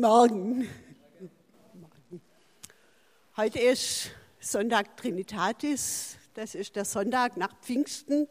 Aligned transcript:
Morgen. 0.00 0.68
Heute 3.36 3.60
ist 3.60 4.10
Sonntag 4.40 4.96
Trinitatis, 4.96 6.16
das 6.34 6.56
ist 6.56 6.74
der 6.74 6.84
Sonntag 6.84 7.36
nach 7.36 7.54
Pfingsten 7.60 8.26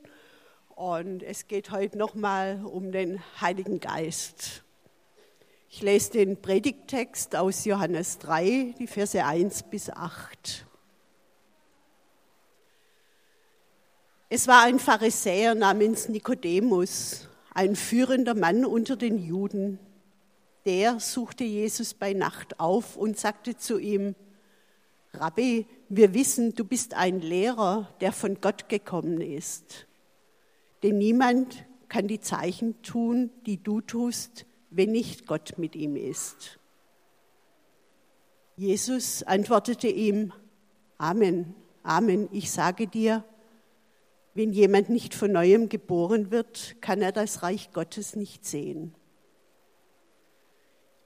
und 0.76 1.24
es 1.24 1.48
geht 1.48 1.72
heute 1.72 1.98
nochmal 1.98 2.62
um 2.66 2.92
den 2.92 3.22
Heiligen 3.40 3.80
Geist. 3.80 4.64
Ich 5.70 5.82
lese 5.82 6.12
den 6.12 6.42
Predigttext 6.42 7.34
aus 7.38 7.64
Johannes 7.64 8.20
3, 8.20 8.76
die 8.78 8.88
Verse 8.88 9.24
1 9.24 9.64
bis 9.64 9.90
8. 9.90 10.66
Es 14.28 14.50
war 14.50 14.64
ein 14.64 14.80
Pharisäer 14.80 15.56
namens 15.56 16.10
Nikodemus, 16.10 17.30
ein 17.54 17.78
führender 17.78 18.36
Mann 18.36 18.66
unter 18.66 18.98
den 18.98 19.18
Juden 19.18 19.80
der 20.66 21.00
suchte 21.00 21.44
Jesus 21.44 21.94
bei 21.94 22.14
Nacht 22.14 22.60
auf 22.60 22.96
und 22.96 23.18
sagte 23.18 23.58
zu 23.58 23.78
ihm, 23.78 24.16
Rabbi, 25.14 25.68
wir 25.90 26.14
wissen, 26.14 26.56
du 26.56 26.64
bist 26.64 26.96
ein 26.96 27.20
Lehrer, 27.20 27.94
der 28.02 28.12
von 28.12 28.42
Gott 28.42 28.70
gekommen 28.70 29.22
ist. 29.22 29.88
Denn 30.82 30.98
niemand 30.98 31.66
kann 31.88 32.08
die 32.08 32.20
Zeichen 32.20 32.82
tun, 32.82 33.30
die 33.46 33.62
du 33.62 33.82
tust, 33.82 34.46
wenn 34.72 34.92
nicht 34.92 35.28
Gott 35.28 35.58
mit 35.58 35.76
ihm 35.76 35.96
ist. 35.96 36.60
Jesus 38.56 39.24
antwortete 39.24 39.88
ihm, 39.88 40.34
Amen, 40.98 41.54
Amen, 41.84 42.30
ich 42.32 42.50
sage 42.50 42.88
dir, 42.88 43.24
wenn 44.34 44.52
jemand 44.52 44.90
nicht 44.90 45.14
von 45.14 45.32
neuem 45.32 45.70
geboren 45.70 46.32
wird, 46.32 46.78
kann 46.82 47.02
er 47.02 47.12
das 47.12 47.44
Reich 47.44 47.72
Gottes 47.72 48.16
nicht 48.16 48.46
sehen. 48.46 48.96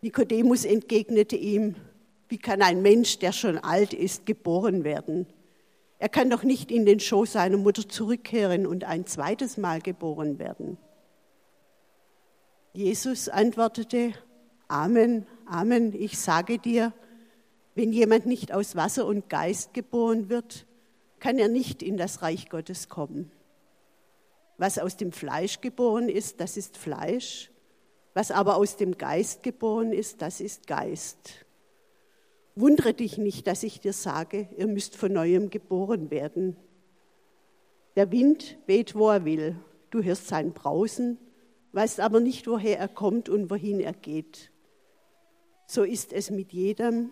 Nikodemus 0.02 0.66
entgegnete 0.66 1.36
ihm, 1.36 1.76
wie 2.30 2.38
kann 2.38 2.62
ein 2.62 2.81
Mensch, 2.81 3.20
der 3.20 3.31
schon 3.31 3.58
alt 3.58 3.94
ist, 3.94 4.26
geboren 4.26 4.84
werden? 4.84 5.28
Er 6.00 6.09
kann 6.09 6.30
doch 6.30 6.44
nicht 6.44 6.72
in 6.72 6.86
den 6.86 7.00
Schoß 7.00 7.34
seiner 7.34 7.58
Mutter 7.58 7.88
zurückkehren 7.88 8.68
und 8.68 8.84
ein 8.84 9.06
zweites 9.06 9.58
Mal 9.58 9.81
geboren 9.81 10.38
werden. 10.38 10.78
Jesus 12.73 13.30
antwortete, 13.30 14.14
Amen, 14.68 15.25
Amen, 15.45 15.94
ich 15.94 16.20
sage 16.20 16.59
dir, 16.59 16.94
wenn 17.73 17.94
jemand 17.94 18.25
nicht 18.25 18.52
aus 18.53 18.75
Wasser 18.75 19.06
und 19.06 19.30
Geist 19.30 19.73
geboren 19.73 20.30
wird, 20.30 20.66
kann 21.20 21.40
er 21.40 21.48
nicht 21.48 21.81
in 21.81 21.98
das 21.98 22.22
Reich 22.22 22.50
Gottes 22.50 22.90
kommen. 22.90 23.31
Was 24.58 24.78
aus 24.78 24.98
dem 24.98 25.12
Fleisch 25.12 25.62
geboren 25.62 26.09
ist, 26.09 26.40
das 26.42 26.58
ist 26.58 26.78
Fleisch, 26.78 27.50
was 28.18 28.32
aber 28.32 28.56
aus 28.56 28.78
dem 28.78 28.98
Geist 28.98 29.44
geboren 29.44 29.94
ist, 29.94 30.23
das 30.23 30.42
ist 30.42 30.66
Geist. 30.66 31.46
Wundere 32.56 32.96
dich 32.96 33.20
nicht, 33.20 33.46
dass 33.46 33.62
ich 33.62 33.80
dir 33.80 33.94
sage, 33.94 34.50
ihr 34.58 34.66
müsst 34.66 34.96
von 34.96 35.14
neuem 35.14 35.52
geboren 35.52 36.09
werden. 36.09 36.56
Der 37.96 38.12
Wind 38.12 38.58
weht, 38.66 38.96
wo 38.96 39.12
er 39.12 39.24
will. 39.24 39.56
Du 39.92 40.02
hörst 40.02 40.30
sein 40.30 40.52
Brausen, 40.52 41.20
weißt 41.74 42.00
aber 42.00 42.20
nicht, 42.20 42.48
woher 42.48 42.80
er 42.80 42.88
kommt 42.88 43.30
und 43.30 43.52
wohin 43.52 43.80
er 43.80 43.94
geht. 43.94 44.50
So 45.68 45.84
ist 45.84 46.12
es 46.12 46.31
mit 46.31 46.54
jedem, 46.54 47.12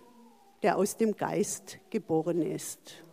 der 0.64 0.76
aus 0.76 0.98
dem 0.98 1.16
Geist 1.16 1.78
geboren 1.92 2.42
ist. 2.42 3.04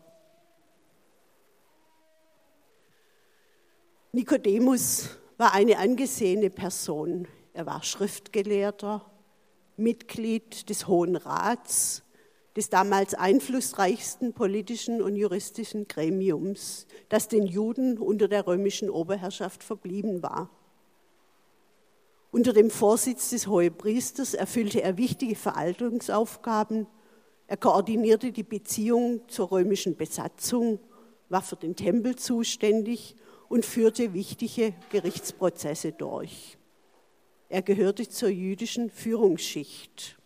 Nikodemus 4.13 5.11
war 5.37 5.53
eine 5.53 5.77
angesehene 5.77 6.49
Person. 6.49 7.29
Er 7.55 7.67
war 7.67 7.83
Schriftgelehrter, 7.83 9.05
Mitglied 9.77 10.69
des 10.71 10.87
Hohen 10.87 11.17
Rats, 11.17 12.03
des 12.57 12.69
damals 12.69 13.15
einflussreichsten 13.15 14.33
politischen 14.33 15.01
und 15.01 15.17
juristischen 15.17 15.89
Gremiums, 15.89 16.87
das 17.09 17.29
den 17.29 17.47
Juden 17.47 17.99
unter 17.99 18.29
der 18.29 18.47
römischen 18.47 18.91
Oberherrschaft 18.91 19.63
verblieben 19.65 20.23
war. 20.23 20.51
Unter 22.31 22.55
dem 22.55 22.71
Vorsitz 22.71 23.31
des 23.31 23.47
Hohepriesters 23.47 24.33
erfüllte 24.33 24.83
er 24.83 24.97
wichtige 24.97 25.35
Verwaltungsaufgaben. 25.35 26.87
Er 27.47 27.57
koordinierte 27.59 28.33
die 28.33 28.43
Beziehung 28.43 29.29
zur 29.29 29.51
römischen 29.51 29.97
Besatzung, 29.97 30.79
war 31.29 31.43
für 31.43 31.57
den 31.57 31.77
Tempel 31.77 32.17
zuständig 32.17 33.17
und 33.49 33.67
führte 33.67 34.15
wichtige 34.15 34.73
Gerichtsprozesse 34.91 35.93
durch. 35.93 36.57
Er 37.53 37.61
gehörte 37.61 38.09
zur 38.09 38.31
jüdischen 38.31 38.89
Führungsschicht. 38.89 40.17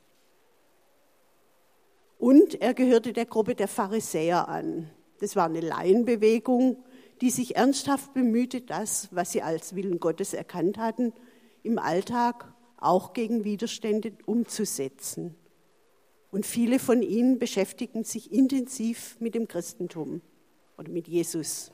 Und 2.21 2.61
er 2.61 2.73
gehörte 2.73 3.13
der 3.13 3.27
Gruppe 3.27 3.57
der 3.57 3.67
Pharisäer 3.67 4.47
an. 4.47 4.89
Das 5.19 5.35
war 5.35 5.47
eine 5.47 5.59
Laienbewegung, 5.59 6.85
die 7.21 7.31
sich 7.31 7.57
ernsthaft 7.57 8.15
bemühte, 8.15 8.61
das, 8.61 9.09
was 9.11 9.33
sie 9.33 9.43
als 9.43 9.75
Willen 9.75 9.99
Gottes 9.99 10.35
erkannt 10.35 10.79
hatten, 10.79 11.13
im 11.65 11.81
Alltag 11.81 12.55
auch 12.77 13.13
gegen 13.13 13.43
Widerstände 13.43 14.13
umzusetzen. 14.27 15.35
Und 16.31 16.47
viele 16.47 16.79
von 16.79 17.03
ihnen 17.03 17.41
beschäftigten 17.41 18.05
sich 18.05 18.31
intensiv 18.31 19.17
mit 19.19 19.35
dem 19.35 19.49
Christentum 19.49 20.21
oder 20.79 20.93
mit 20.93 21.09
Jesus. 21.09 21.73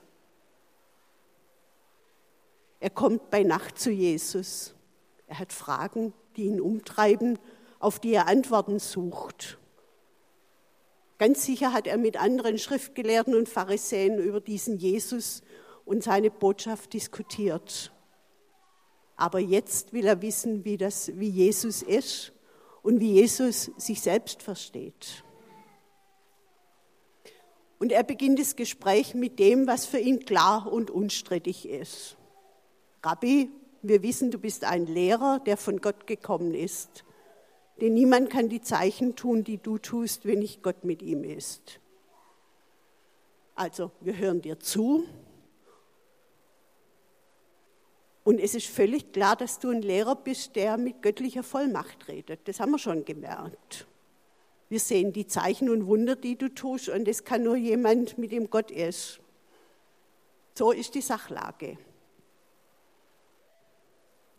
Er 2.81 2.89
kommt 2.89 3.29
bei 3.29 3.43
Nacht 3.43 3.79
zu 3.79 3.91
Jesus 3.91 4.75
er 5.33 5.39
hat 5.39 5.55
Fragen, 5.55 6.13
die 6.37 6.45
ihn 6.45 6.61
umtreiben, 6.61 7.39
auf 7.79 7.99
die 7.99 8.13
er 8.13 8.29
Antworten 8.29 8.79
sucht. 8.79 9.57
Ganz 11.17 11.47
sicher 11.47 11.73
hat 11.73 11.87
er 11.87 11.97
mit 11.97 12.19
anderen 12.21 12.59
Schriftgelehrten 12.59 13.35
und 13.35 13.49
Pharisäern 13.49 14.19
über 14.19 14.43
diesen 14.43 14.77
Jesus 14.77 15.43
und 15.87 16.05
seine 16.05 16.31
Botschaft 16.31 16.93
diskutiert. 16.93 17.93
Aber 19.17 19.39
jetzt 19.39 19.95
will 19.95 20.07
er 20.07 20.21
wissen, 20.21 20.67
wie, 20.67 20.77
das, 20.77 21.19
wie 21.19 21.31
Jesus 21.31 21.81
ist 21.81 22.33
und 22.83 23.01
wie 23.01 23.13
Jesus 23.13 23.71
sich 23.79 24.03
selbst 24.03 24.43
versteht. 24.43 25.25
Und 27.79 27.91
er 27.91 28.05
beginnt 28.05 28.39
das 28.39 28.55
Gespräch 28.55 29.15
mit 29.15 29.39
dem, 29.39 29.67
was 29.67 29.87
für 29.87 29.99
ihn 29.99 30.27
klar 30.27 30.71
und 30.71 30.91
unstrittig 30.91 31.67
ist. 31.67 32.19
Rabbi, 33.03 33.49
wir 33.83 34.03
wissen, 34.03 34.31
du 34.31 34.39
bist 34.39 34.65
ein 34.65 34.87
Lehrer, 34.87 35.41
der 35.41 35.57
von 35.57 35.81
Gott 35.81 36.07
gekommen 36.07 36.55
ist. 36.55 37.05
Denn 37.81 37.95
niemand 37.95 38.31
kann 38.31 38.49
die 38.49 38.61
Zeichen 38.61 39.17
tun, 39.17 39.45
die 39.45 39.59
du 39.59 39.79
tust, 39.79 40.25
wenn 40.25 40.39
nicht 40.39 40.63
Gott 40.63 40.85
mit 40.85 41.03
ihm 41.03 41.25
ist. 41.25 41.81
Also, 43.55 43.91
wir 44.01 44.17
hören 44.17 44.41
dir 44.41 44.61
zu. 44.61 45.05
Und 48.25 48.39
es 48.39 48.55
ist 48.55 48.69
völlig 48.69 49.13
klar, 49.13 49.35
dass 49.35 49.59
du 49.59 49.71
ein 49.71 49.83
Lehrer 49.83 50.15
bist, 50.15 50.55
der 50.55 50.77
mit 50.77 51.03
göttlicher 51.03 51.43
Vollmacht 51.43 52.07
redet. 52.07 52.47
Das 52.47 52.61
haben 52.61 52.71
wir 52.71 52.79
schon 52.79 53.05
gemerkt. 53.05 53.87
Wir 54.69 54.79
sehen 54.79 55.13
die 55.13 55.27
Zeichen 55.27 55.69
und 55.69 55.87
Wunder, 55.87 56.15
die 56.15 56.37
du 56.37 56.49
tust, 56.49 56.89
und 56.89 57.07
das 57.07 57.25
kann 57.25 57.43
nur 57.43 57.57
jemand, 57.57 58.17
mit 58.17 58.31
dem 58.31 58.49
Gott 58.49 58.71
ist. 58.71 59.21
So 60.55 60.71
ist 60.71 60.95
die 60.95 61.01
Sachlage. 61.01 61.79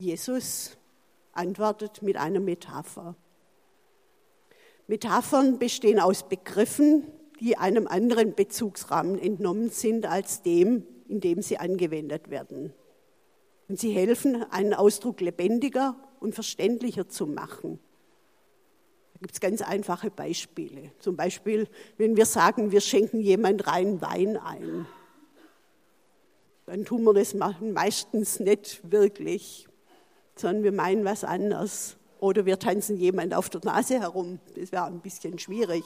Jesus 0.04 0.78
antwortet 1.32 2.02
mit 2.02 2.18
einer 2.18 2.42
Metapher. 2.42 3.16
Metaphern 4.88 5.60
bestehen 5.60 6.00
aus 6.00 6.28
Begriffen, 6.28 7.08
die 7.40 7.58
einem 7.58 7.88
anderen 7.88 8.36
Bezugsrahmen 8.36 9.18
entnommen 9.18 9.70
sind 9.70 10.06
als 10.06 10.42
dem, 10.42 10.86
in 11.08 11.22
dem 11.22 11.42
sie 11.42 11.58
angewendet 11.58 12.30
werden. 12.30 12.74
Und 13.70 13.80
sie 13.80 13.92
helfen, 13.92 14.44
einen 14.52 14.74
Ausdruck 14.74 15.22
lebendiger 15.22 15.96
und 16.20 16.36
verständlicher 16.36 17.08
zu 17.08 17.26
machen. 17.26 17.80
Da 19.14 19.20
gibt 19.22 19.34
es 19.34 19.40
ganz 19.40 19.62
einfache 19.62 20.12
Beispiele. 20.12 20.92
Zum 21.00 21.16
Beispiel, 21.16 21.70
wenn 21.98 22.18
wir 22.18 22.26
sagen, 22.26 22.72
wir 22.72 22.82
schenken 22.82 23.22
jemand 23.22 23.68
rein 23.68 24.02
Wein 24.02 24.36
ein, 24.36 24.86
dann 26.66 26.84
tun 26.84 27.04
wir 27.04 27.14
das 27.14 27.34
meistens 27.34 28.42
nicht 28.42 28.82
wirklich 28.92 29.68
sondern 30.36 30.64
wir 30.64 30.72
meinen 30.72 31.06
was 31.06 31.24
anderes. 31.24 31.98
Oder 32.20 32.46
wir 32.46 32.58
tanzen 32.60 32.98
jemand 32.98 33.34
auf 33.34 33.50
der 33.50 33.62
Nase 33.64 34.00
herum. 34.00 34.40
Das 34.56 34.72
wäre 34.72 34.86
ein 34.86 35.02
bisschen 35.02 35.40
schwierig. 35.40 35.84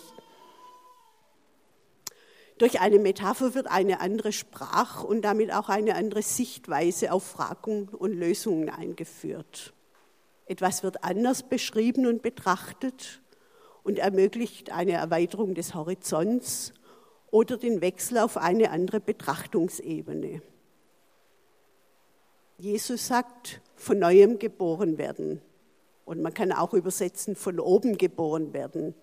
Durch 2.58 2.80
eine 2.80 2.98
Metapher 2.98 3.54
wird 3.54 3.68
eine 3.68 4.00
andere 4.00 4.32
Sprach- 4.32 5.04
und 5.04 5.22
damit 5.22 5.54
auch 5.54 5.70
eine 5.70 5.96
andere 5.96 6.24
Sichtweise 6.24 7.12
auf 7.12 7.24
Fragen 7.24 7.88
und 7.90 8.14
Lösungen 8.14 8.70
eingeführt. 8.70 9.74
Etwas 10.48 10.82
wird 10.82 11.04
anders 11.04 11.44
beschrieben 11.44 12.08
und 12.08 12.22
betrachtet 12.22 13.22
und 13.84 14.00
ermöglicht 14.00 14.72
eine 14.72 14.94
Erweiterung 14.94 15.54
des 15.54 15.76
Horizonts 15.76 16.74
oder 17.30 17.58
den 17.58 17.82
Wechsel 17.82 18.18
auf 18.18 18.38
eine 18.38 18.72
andere 18.72 19.00
Betrachtungsebene. 19.00 20.42
Jesus 22.60 23.08
sagt, 23.08 23.62
von 23.76 24.00
neuem 24.00 24.40
geboren 24.40 24.98
werden. 24.98 25.42
Und 26.06 26.22
man 26.22 26.34
kann 26.34 26.52
auch 26.52 26.74
übersetzen, 26.74 27.36
von 27.36 27.60
oben 27.60 27.98
geboren 27.98 28.54
werden. 28.54 28.96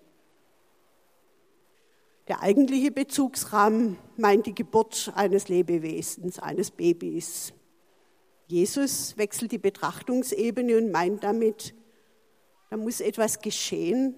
Der 2.27 2.41
eigentliche 2.41 2.91
Bezugsrahmen 2.91 3.97
meint 4.17 4.47
die 4.47 4.55
Geburt 4.55 5.13
eines 5.15 5.47
Lebewesens, 5.47 6.39
eines 6.39 6.71
Babys. 6.71 7.53
Jesus 8.47 9.15
wechselt 9.17 9.51
die 9.51 9.57
Betrachtungsebene 9.57 10.77
und 10.77 10.91
meint 10.91 11.23
damit, 11.23 11.75
da 12.69 12.77
muss 12.77 12.99
etwas 12.99 13.39
geschehen, 13.39 14.15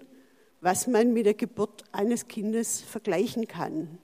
was 0.62 0.88
man 0.88 1.14
mit 1.14 1.26
der 1.28 1.34
Geburt 1.36 1.84
eines 1.92 2.28
Kindes 2.28 2.82
vergleichen 2.82 3.48
kann. 3.48 4.00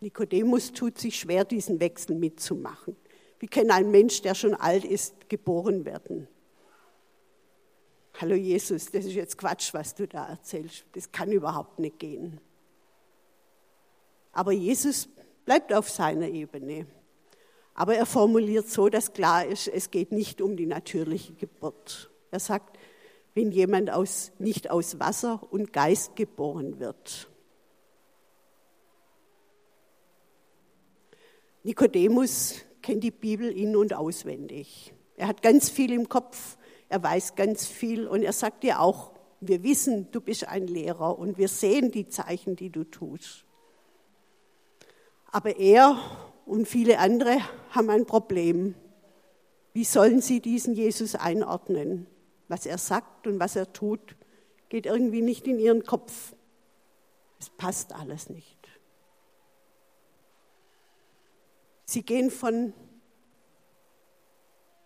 Nikodemus 0.00 0.72
tut 0.72 0.98
sich 0.98 1.18
schwer, 1.18 1.44
diesen 1.44 1.80
Wechsel 1.80 2.16
mitzumachen. 2.16 2.96
Wie 3.40 3.46
kann 3.46 3.70
ein 3.70 3.90
Mensch, 3.90 4.22
der 4.22 4.34
schon 4.34 4.54
alt 4.54 4.84
ist, 4.84 5.28
geboren 5.28 5.84
werden? 5.84 6.28
Hallo 8.20 8.34
Jesus, 8.34 8.90
das 8.90 9.04
ist 9.04 9.14
jetzt 9.14 9.38
Quatsch, 9.38 9.72
was 9.74 9.94
du 9.94 10.08
da 10.08 10.28
erzählst. 10.28 10.84
Das 10.92 11.12
kann 11.12 11.30
überhaupt 11.30 11.78
nicht 11.78 11.98
gehen. 12.00 12.40
Aber 14.32 14.52
Jesus 14.52 15.08
bleibt 15.44 15.72
auf 15.72 15.88
seiner 15.88 16.28
Ebene. 16.28 16.86
Aber 17.74 17.94
er 17.94 18.06
formuliert 18.06 18.68
so, 18.68 18.88
dass 18.88 19.12
klar 19.12 19.46
ist, 19.46 19.68
es 19.68 19.92
geht 19.92 20.10
nicht 20.10 20.42
um 20.42 20.56
die 20.56 20.66
natürliche 20.66 21.34
Geburt. 21.34 22.10
Er 22.32 22.40
sagt, 22.40 22.76
wenn 23.34 23.52
jemand 23.52 23.90
aus, 23.90 24.32
nicht 24.40 24.68
aus 24.68 24.98
Wasser 24.98 25.40
und 25.50 25.72
Geist 25.72 26.16
geboren 26.16 26.80
wird. 26.80 27.28
Nikodemus 31.62 32.56
kennt 32.82 33.04
die 33.04 33.10
Bibel 33.10 33.50
in 33.50 33.76
und 33.76 33.94
auswendig. 33.94 34.92
Er 35.16 35.28
hat 35.28 35.42
ganz 35.42 35.68
viel 35.68 35.92
im 35.92 36.08
Kopf, 36.08 36.56
er 36.88 37.02
weiß 37.02 37.34
ganz 37.34 37.66
viel 37.66 38.06
und 38.06 38.22
er 38.22 38.32
sagt 38.32 38.62
dir 38.62 38.80
auch, 38.80 39.12
wir 39.40 39.62
wissen, 39.62 40.10
du 40.10 40.20
bist 40.20 40.48
ein 40.48 40.66
Lehrer 40.66 41.18
und 41.18 41.38
wir 41.38 41.48
sehen 41.48 41.90
die 41.90 42.08
Zeichen, 42.08 42.56
die 42.56 42.70
du 42.70 42.84
tust. 42.84 43.44
Aber 45.30 45.56
er 45.56 45.98
und 46.46 46.66
viele 46.66 46.98
andere 46.98 47.38
haben 47.70 47.90
ein 47.90 48.06
Problem. 48.06 48.74
Wie 49.74 49.84
sollen 49.84 50.20
sie 50.20 50.40
diesen 50.40 50.74
Jesus 50.74 51.14
einordnen? 51.14 52.06
Was 52.48 52.64
er 52.64 52.78
sagt 52.78 53.26
und 53.26 53.38
was 53.38 53.54
er 53.54 53.72
tut, 53.72 54.16
geht 54.68 54.86
irgendwie 54.86 55.22
nicht 55.22 55.46
in 55.46 55.58
ihren 55.58 55.84
Kopf. 55.84 56.34
Es 57.38 57.50
passt 57.50 57.94
alles 57.94 58.30
nicht. 58.30 58.57
Sie 61.90 62.02
gehen 62.02 62.30
von 62.30 62.74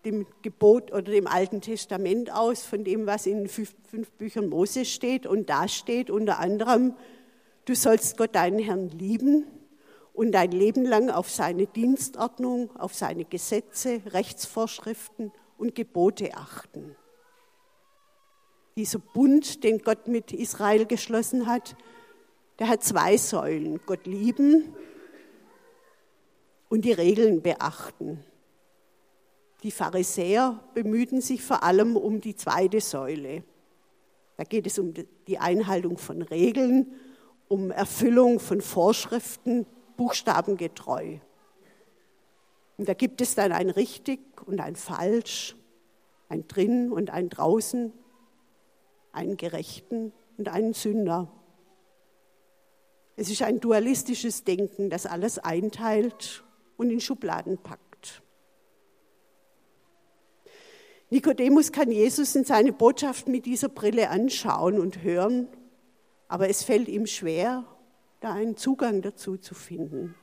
dem 0.05 0.25
Gebot 0.43 0.93
oder 0.93 1.11
dem 1.11 1.27
Alten 1.27 1.61
Testament 1.61 2.33
aus, 2.33 2.63
von 2.63 2.85
dem, 2.85 3.07
was 3.07 3.27
in 3.27 3.49
fünf, 3.49 3.75
fünf 3.91 4.13
Büchern 4.13 4.49
Moses 4.49 4.89
steht. 4.89 5.27
Und 5.27 5.51
da 5.51 5.67
steht 5.67 6.11
unter 6.11 6.39
anderem, 6.39 6.95
du 7.65 7.75
sollst 7.75 8.17
Gott 8.17 8.37
deinen 8.37 8.61
Herrn 8.61 8.89
lieben 8.91 9.49
und 10.13 10.31
dein 10.31 10.53
Leben 10.53 10.85
lang 10.85 11.11
auf 11.11 11.29
seine 11.29 11.67
Dienstordnung, 11.67 12.71
auf 12.77 12.95
seine 12.95 13.25
Gesetze, 13.25 14.01
Rechtsvorschriften 14.07 15.33
und 15.59 15.75
Gebote 15.75 16.37
achten. 16.37 16.95
Dieser 18.77 19.01
Bund, 19.01 19.65
den 19.65 19.79
Gott 19.79 20.07
mit 20.07 20.33
Israel 20.33 20.87
geschlossen 20.87 21.49
hat, 21.49 21.75
der 22.61 22.69
hat 22.69 22.85
zwei 22.85 23.17
Säulen. 23.17 23.81
Gott 23.87 24.07
lieben 24.07 24.77
und 26.73 26.87
die 26.87 26.93
Regeln 26.93 27.43
beachten. 27.43 28.25
Die 29.63 29.71
Pharisäer 29.71 30.59
bemühten 30.73 31.21
sich 31.21 31.43
vor 31.43 31.65
allem 31.65 31.99
um 31.99 32.23
die 32.23 32.35
zweite 32.35 32.81
Säule. 32.81 33.45
Da 34.39 34.45
geht 34.45 34.67
es 34.67 34.79
um 34.79 34.95
die 34.95 35.39
Einhaltung 35.39 35.99
von 35.99 36.23
Regeln, 36.23 36.95
um 37.49 37.71
Erfüllung 37.71 38.41
von 38.41 38.63
Vorschriften, 38.63 39.67
buchstabengetreu. 39.99 41.19
Und 42.79 42.89
da 42.89 42.95
gibt 42.95 43.21
es 43.21 43.35
dann 43.35 43.53
ein 43.53 43.69
richtig 43.69 44.21
und 44.47 44.59
ein 44.59 44.75
falsch, 44.75 45.55
ein 46.31 46.49
drin 46.49 46.91
und 46.91 47.11
ein 47.11 47.29
draußen, 47.29 47.93
einen 49.13 49.37
Gerechten 49.37 50.15
und 50.39 50.49
einen 50.49 50.73
Sünder. 50.73 51.31
Es 53.17 53.29
ist 53.29 53.43
ein 53.43 53.61
dualistisches 53.61 54.45
Denken, 54.45 54.89
das 54.89 55.05
alles 55.05 55.39
einteilt 55.39 56.43
und 56.83 56.91
in 56.91 57.01
Schubladen 57.01 57.59
packt. 57.59 58.23
Nikodemus 61.11 61.73
kann 61.73 61.91
Jesus 61.91 62.35
in 62.35 62.45
seine 62.45 62.73
Botschaft 62.73 63.29
mit 63.29 63.47
dieser 63.47 63.69
Brille 63.69 64.11
anschauen 64.11 64.81
und 64.81 65.03
hören, 65.03 65.47
aber 66.27 66.49
es 66.49 66.63
fällt 66.63 66.89
ihm 66.89 67.07
schwer, 67.07 67.65
da 68.21 68.33
einen 68.33 68.57
Zugang 68.57 69.03
dazu 69.03 69.37
zu 69.37 69.55
finden. 69.55 70.15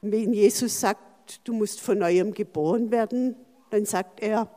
wenn 0.00 0.32
Jesus 0.32 0.80
sagt, 0.80 1.40
du 1.48 1.52
musst 1.52 1.80
von 1.80 1.98
neuem 1.98 2.32
geboren 2.32 2.92
werden, 2.92 3.34
dann 3.70 3.84
sagt 3.84 4.20
er, 4.20 4.48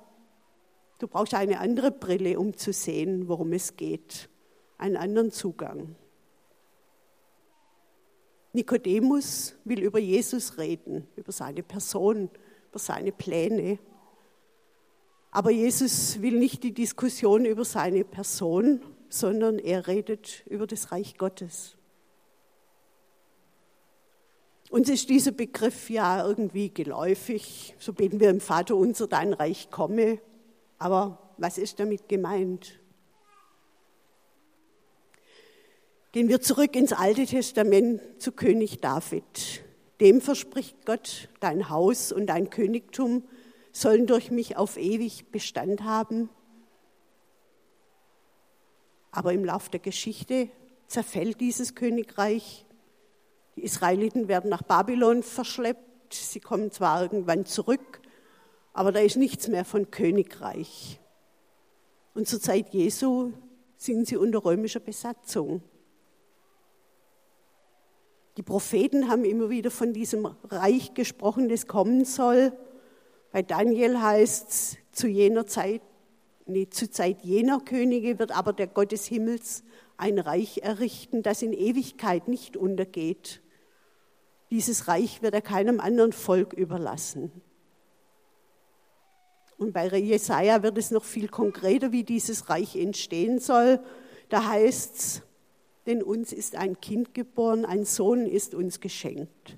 du 0.99 1.07
brauchst 1.07 1.33
eine 1.33 1.59
andere 1.59 1.91
Brille, 1.91 2.39
um 2.39 2.55
zu 2.55 2.71
sehen, 2.71 3.27
worum 3.27 3.53
es 3.53 3.75
geht, 3.75 4.29
einen 4.77 4.97
anderen 4.97 5.31
Zugang. 5.31 5.95
Nikodemus 8.53 9.55
will 9.63 9.83
über 9.83 9.99
Jesus 9.99 10.57
reden, 10.57 11.07
über 11.15 11.31
seine 11.31 11.63
Person, 11.63 12.29
über 12.69 12.79
seine 12.79 13.11
Pläne. 13.11 13.79
Aber 15.31 15.51
Jesus 15.51 16.21
will 16.21 16.39
nicht 16.39 16.63
die 16.63 16.73
Diskussion 16.73 17.45
über 17.45 17.63
seine 17.63 18.03
Person, 18.03 18.81
sondern 19.09 19.59
er 19.59 19.87
redet 19.87 20.43
über 20.47 20.65
das 20.65 20.91
Reich 20.91 21.17
Gottes. 21.17 21.75
Uns 24.71 24.87
ist 24.89 25.09
dieser 25.09 25.31
Begriff 25.31 25.89
ja 25.89 26.25
irgendwie 26.25 26.71
geläufig. 26.71 27.75
So 27.79 27.91
beten 27.93 28.19
wir 28.19 28.29
im 28.29 28.39
Vater 28.39 28.75
unser, 28.75 29.07
dein 29.07 29.33
Reich 29.33 29.71
komme. 29.71 30.19
Aber 30.77 31.33
was 31.37 31.57
ist 31.57 31.79
damit 31.79 32.07
gemeint? 32.07 32.78
Gehen 36.11 36.27
wir 36.27 36.41
zurück 36.41 36.75
ins 36.75 36.91
Alte 36.91 37.27
Testament 37.27 38.01
zu 38.17 38.31
König 38.31 38.81
David. 38.81 39.63
Dem 40.01 40.21
verspricht 40.21 40.83
Gott, 40.87 41.29
dein 41.39 41.69
Haus 41.69 42.11
und 42.11 42.25
dein 42.25 42.49
Königtum 42.49 43.23
sollen 43.73 44.07
durch 44.07 44.31
mich 44.31 44.57
auf 44.57 44.77
ewig 44.77 45.29
Bestand 45.31 45.83
haben. 45.83 46.29
Aber 49.11 49.33
im 49.33 49.45
Lauf 49.45 49.69
der 49.69 49.81
Geschichte 49.81 50.49
zerfällt 50.87 51.39
dieses 51.41 51.75
Königreich. 51.75 52.65
Die 53.55 53.63
Israeliten 53.63 54.27
werden 54.27 54.49
nach 54.49 54.63
Babylon 54.63 55.21
verschleppt. 55.21 56.15
Sie 56.15 56.39
kommen 56.39 56.71
zwar 56.71 57.03
irgendwann 57.03 57.45
zurück, 57.45 58.01
aber 58.73 58.91
da 58.91 58.99
ist 58.99 59.15
nichts 59.15 59.47
mehr 59.47 59.63
von 59.63 59.91
Königreich. 59.91 60.99
Und 62.15 62.27
zur 62.27 62.41
Zeit 62.41 62.73
Jesu 62.73 63.31
sind 63.77 64.07
sie 64.07 64.17
unter 64.17 64.43
römischer 64.43 64.79
Besatzung. 64.79 65.61
Die 68.39 68.43
Propheten 68.43 69.09
haben 69.09 69.25
immer 69.25 69.49
wieder 69.49 69.69
von 69.69 69.91
diesem 69.91 70.25
Reich 70.45 70.93
gesprochen, 70.93 71.49
das 71.49 71.67
kommen 71.67 72.05
soll. 72.05 72.53
Bei 73.33 73.41
Daniel 73.41 74.01
heißt 74.01 74.49
es, 74.49 74.77
zu 74.93 75.07
jener 75.07 75.45
Zeit, 75.45 75.81
nee, 76.45 76.69
zu 76.69 76.89
Zeit 76.89 77.21
jener 77.21 77.59
Könige 77.59 78.17
wird 78.17 78.31
aber 78.31 78.53
der 78.53 78.67
Gott 78.67 78.93
des 78.93 79.05
Himmels 79.07 79.65
ein 79.97 80.19
Reich 80.19 80.59
errichten, 80.59 81.21
das 81.21 81.41
in 81.41 81.51
Ewigkeit 81.51 82.29
nicht 82.29 82.55
untergeht. 82.55 83.41
Dieses 84.51 84.87
Reich 84.87 85.21
wird 85.21 85.33
er 85.33 85.41
keinem 85.41 85.81
anderen 85.81 86.13
Volk 86.13 86.53
überlassen. 86.53 87.33
Und 89.57 89.73
bei 89.73 89.85
Jesaja 89.97 90.63
wird 90.63 90.77
es 90.77 90.91
noch 90.91 91.03
viel 91.03 91.27
konkreter, 91.27 91.91
wie 91.91 92.05
dieses 92.05 92.49
Reich 92.49 92.77
entstehen 92.77 93.39
soll. 93.39 93.81
Da 94.29 94.47
heißt 94.47 94.95
es, 94.95 95.23
denn 95.85 96.03
uns 96.03 96.33
ist 96.33 96.55
ein 96.55 96.79
Kind 96.81 97.13
geboren, 97.13 97.65
ein 97.65 97.85
Sohn 97.85 98.25
ist 98.25 98.53
uns 98.53 98.79
geschenkt. 98.79 99.57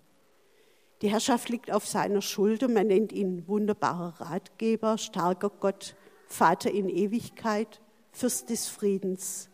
Die 1.01 1.10
Herrschaft 1.10 1.50
liegt 1.50 1.72
auf 1.72 1.88
seiner 1.88 2.22
Schulter, 2.22 2.68
man 2.68 2.88
nennt 2.88 3.12
ihn 3.12 3.48
wunderbarer 3.48 4.22
Ratgeber, 4.22 4.98
starker 4.98 5.50
Gott, 5.50 5.96
Vater 6.28 6.72
in 6.72 6.90
Ewigkeit, 6.90 7.82
Fürst 8.12 8.50
des 8.50 8.68
Friedens. 8.68 9.50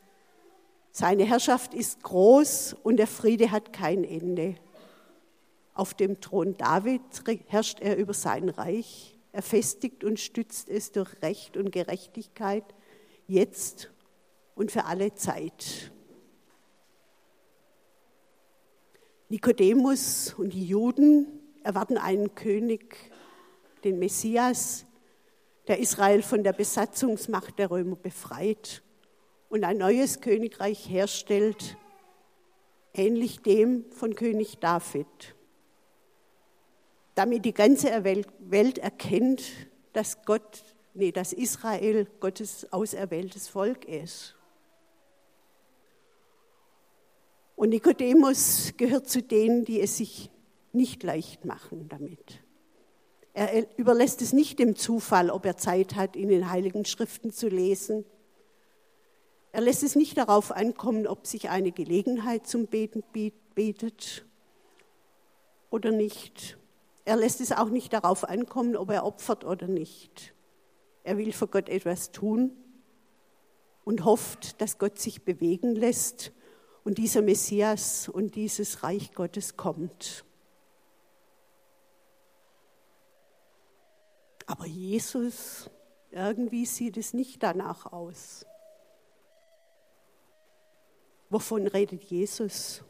Seine 0.92 1.26
Herrschaft 1.26 1.74
ist 1.74 2.04
groß 2.04 2.76
und 2.84 2.98
der 2.98 3.08
Friede 3.08 3.52
hat 3.52 3.72
kein 3.72 4.04
Ende. 4.04 4.56
Auf 5.74 5.94
dem 5.94 6.20
Thron 6.20 6.58
David 6.58 7.02
herrscht 7.48 7.80
er 7.80 7.98
über 7.98 8.14
sein 8.14 8.50
Reich. 8.50 9.18
Er 9.32 9.44
festigt 9.44 10.04
und 10.04 10.20
stützt 10.20 10.70
es 10.70 10.92
durch 10.92 11.22
Recht 11.22 11.56
und 11.56 11.72
Gerechtigkeit, 11.72 12.64
jetzt 13.28 13.92
und 14.56 14.72
für 14.72 14.86
alle 14.86 15.14
Zeit. 15.14 15.92
Nikodemus 19.30 20.34
und 20.38 20.54
die 20.54 20.66
Juden 20.66 21.28
erwarten 21.62 21.98
einen 21.98 22.34
König, 22.34 23.12
den 23.84 24.00
Messias, 24.00 24.86
der 25.68 25.80
Israel 25.80 26.24
von 26.24 26.46
der 26.46 26.54
Besatzungsmacht 26.54 27.60
der 27.60 27.70
Römer 27.70 27.98
befreit 27.98 28.84
und 29.50 29.66
ein 29.66 29.80
neues 29.80 30.22
Königreich 30.22 30.90
herstellt, 30.90 31.76
ähnlich 32.94 33.42
dem 33.42 33.92
von 33.92 34.16
König 34.16 34.60
David. 34.60 35.36
Damit 37.14 37.44
die 37.44 37.54
ganze 37.54 38.06
Welt 38.06 38.78
erkennt, 38.78 39.44
dass 39.92 40.24
Gott, 40.24 40.64
nee, 40.94 41.12
dass 41.12 41.34
Israel 41.34 42.08
Gottes 42.22 42.72
auserwähltes 42.72 43.50
Volk 43.50 43.84
ist. 43.84 44.37
Und 47.58 47.70
Nikodemus 47.70 48.74
gehört 48.78 49.10
zu 49.10 49.24
denen, 49.24 49.66
die 49.66 49.82
es 49.82 49.98
sich 49.98 50.30
nicht 50.74 51.02
leicht 51.02 51.44
machen 51.44 51.90
damit. 51.90 52.44
Er 53.34 53.66
überlässt 53.80 54.22
es 54.22 54.32
nicht 54.32 54.60
dem 54.60 54.76
Zufall, 54.76 55.32
ob 55.32 55.44
er 55.44 55.58
Zeit 55.58 55.96
hat, 55.96 56.16
in 56.16 56.30
den 56.30 56.52
Heiligen 56.52 56.86
Schriften 56.86 57.34
zu 57.34 57.48
lesen. 57.48 58.06
Er 59.52 59.62
lässt 59.62 59.82
es 59.82 59.96
nicht 59.96 60.20
darauf 60.20 60.52
ankommen, 60.52 61.08
ob 61.08 61.26
sich 61.26 61.50
eine 61.50 61.72
Gelegenheit 61.72 62.46
zum 62.46 62.68
Beten 62.68 63.04
bietet 63.56 64.24
oder 65.72 65.92
nicht. 65.92 66.60
Er 67.06 67.16
lässt 67.16 67.42
es 67.42 67.52
auch 67.52 67.70
nicht 67.70 67.92
darauf 67.92 68.24
ankommen, 68.24 68.76
ob 68.76 68.92
er 68.92 69.04
opfert 69.04 69.44
oder 69.44 69.68
nicht. 69.68 70.36
Er 71.04 71.18
will 71.18 71.34
für 71.34 71.48
Gott 71.48 71.70
etwas 71.70 72.12
tun 72.12 72.52
und 73.84 74.06
hofft, 74.06 74.62
dass 74.62 74.78
Gott 74.78 75.00
sich 75.00 75.24
bewegen 75.24 75.74
lässt 75.74 76.34
und 76.88 77.00
dieser 77.00 77.22
Messias 77.22 78.08
und 78.08 78.36
dieses 78.36 78.82
Reich 78.82 79.14
Gottes 79.14 79.58
kommt. 79.58 80.24
Aber 84.46 84.66
Jesus, 84.66 85.70
irgendwie 86.12 86.66
sieht 86.66 86.96
es 86.96 87.14
nicht 87.14 87.44
danach 87.44 87.92
aus. 87.92 88.46
Wovon 91.30 91.68
redet 91.68 92.06
Jesus? 92.06 92.86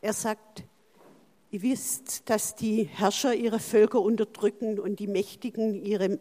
Er 0.00 0.14
sagt, 0.14 0.64
ihr 1.50 1.60
wisst, 1.60 2.30
dass 2.30 2.54
die 2.54 2.84
Herrscher 2.84 3.34
ihre 3.34 3.60
Völker 3.60 4.00
unterdrücken 4.00 4.80
und 4.80 5.00
die 5.00 5.06
Mächtigen 5.06 5.74
ihre 5.84 6.18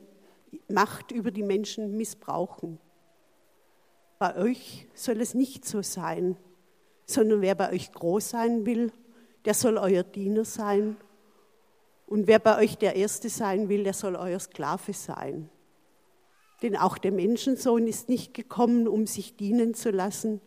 Macht 0.68 1.14
über 1.14 1.32
die 1.32 1.42
Menschen 1.42 1.96
missbrauchen. 1.96 2.80
Bei 4.24 4.38
euch 4.38 4.88
soll 4.94 5.20
es 5.20 5.34
nicht 5.34 5.66
so 5.66 5.82
sein, 5.82 6.38
sondern 7.06 7.42
wer 7.42 7.56
bei 7.56 7.74
euch 7.74 7.92
groß 7.92 8.30
sein 8.30 8.66
will, 8.66 8.94
der 9.44 9.54
soll 9.54 9.78
euer 9.78 10.04
Diener 10.04 10.46
sein. 10.46 10.96
Und 12.08 12.26
wer 12.26 12.40
bei 12.40 12.58
euch 12.58 12.78
der 12.78 12.96
Erste 12.96 13.28
sein 13.28 13.68
will, 13.68 13.84
der 13.84 13.92
soll 13.92 14.16
euer 14.16 14.40
Sklave 14.40 14.94
sein. 14.94 15.50
Denn 16.62 16.78
auch 16.78 16.98
der 16.98 17.12
Menschensohn 17.12 17.86
ist 17.86 18.08
nicht 18.08 18.34
gekommen, 18.34 18.88
um 18.88 19.08
sich 19.08 19.36
dienen 19.36 19.74
zu 19.74 19.92
lassen, 19.92 20.40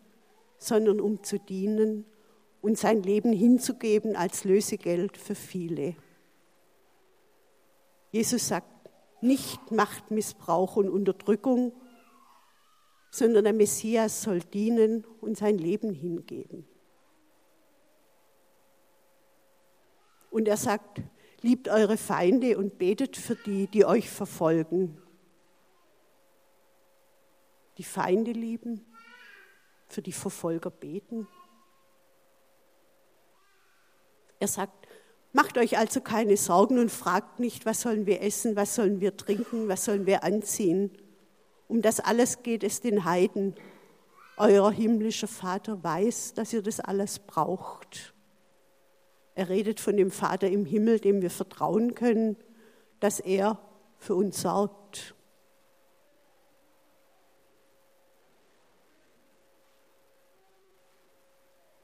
sondern 0.57 0.99
um 0.99 1.23
zu 1.23 1.39
dienen 1.39 2.07
und 2.63 2.79
sein 2.79 3.03
Leben 3.03 3.35
hinzugeben 3.35 4.17
als 4.17 4.45
Lösegeld 4.45 5.19
für 5.19 5.35
viele. 5.35 5.97
Jesus 8.11 8.49
sagt 8.49 8.89
nicht 9.21 9.71
Machtmissbrauch 9.71 10.77
und 10.77 10.89
Unterdrückung, 10.89 11.73
sondern 13.17 13.45
der 13.45 13.55
Messias 13.55 14.23
soll 14.23 14.41
dienen 14.41 15.05
und 15.23 15.39
sein 15.39 15.57
Leben 15.57 15.91
hingeben. 15.91 16.69
Und 20.31 20.47
er 20.47 20.59
sagt, 20.59 21.01
liebt 21.41 21.69
eure 21.69 21.97
Feinde 21.97 22.59
und 22.59 22.77
betet 22.77 23.17
für 23.17 23.35
die, 23.35 23.69
die 23.69 23.87
euch 23.87 24.11
verfolgen. 24.11 25.01
Die 27.79 27.85
Feinde 27.85 28.33
lieben, 28.33 28.85
für 29.89 30.03
die 30.03 30.13
Verfolger 30.13 30.69
beten. 30.69 31.27
Er 34.41 34.49
sagt, 34.49 34.87
macht 35.33 35.57
euch 35.57 35.79
also 35.79 36.03
keine 36.03 36.37
Sorgen 36.37 36.79
und 36.79 36.91
fragt 36.91 37.41
nicht, 37.41 37.65
was 37.65 37.81
sollen 37.81 38.05
wir 38.05 38.21
essen, 38.21 38.57
was 38.57 38.75
sollen 38.75 39.01
wir 39.01 39.17
trinken, 39.17 39.69
was 39.69 39.87
sollen 39.87 40.05
wir 40.05 40.23
anziehen 40.23 40.91
um 41.69 41.83
das 41.83 42.01
alles 42.01 42.43
geht 42.43 42.63
es 42.63 42.81
den 42.81 43.05
Heiden. 43.05 43.55
Euer 44.37 44.71
himmlischer 44.71 45.29
Vater 45.29 45.83
weiß, 45.83 46.35
dass 46.35 46.53
ihr 46.53 46.63
das 46.63 46.81
alles 46.81 47.19
braucht. 47.19 48.15
Er 49.35 49.49
redet 49.49 49.81
von 49.81 49.97
dem 49.97 50.11
Vater 50.11 50.49
im 50.49 50.65
Himmel, 50.65 51.01
dem 51.01 51.23
wir 51.23 51.31
vertrauen 51.31 51.95
können, 51.95 52.37
dass 53.01 53.21
er 53.21 53.59
für 53.99 54.15
uns 54.15 54.41
sorgt. 54.41 55.15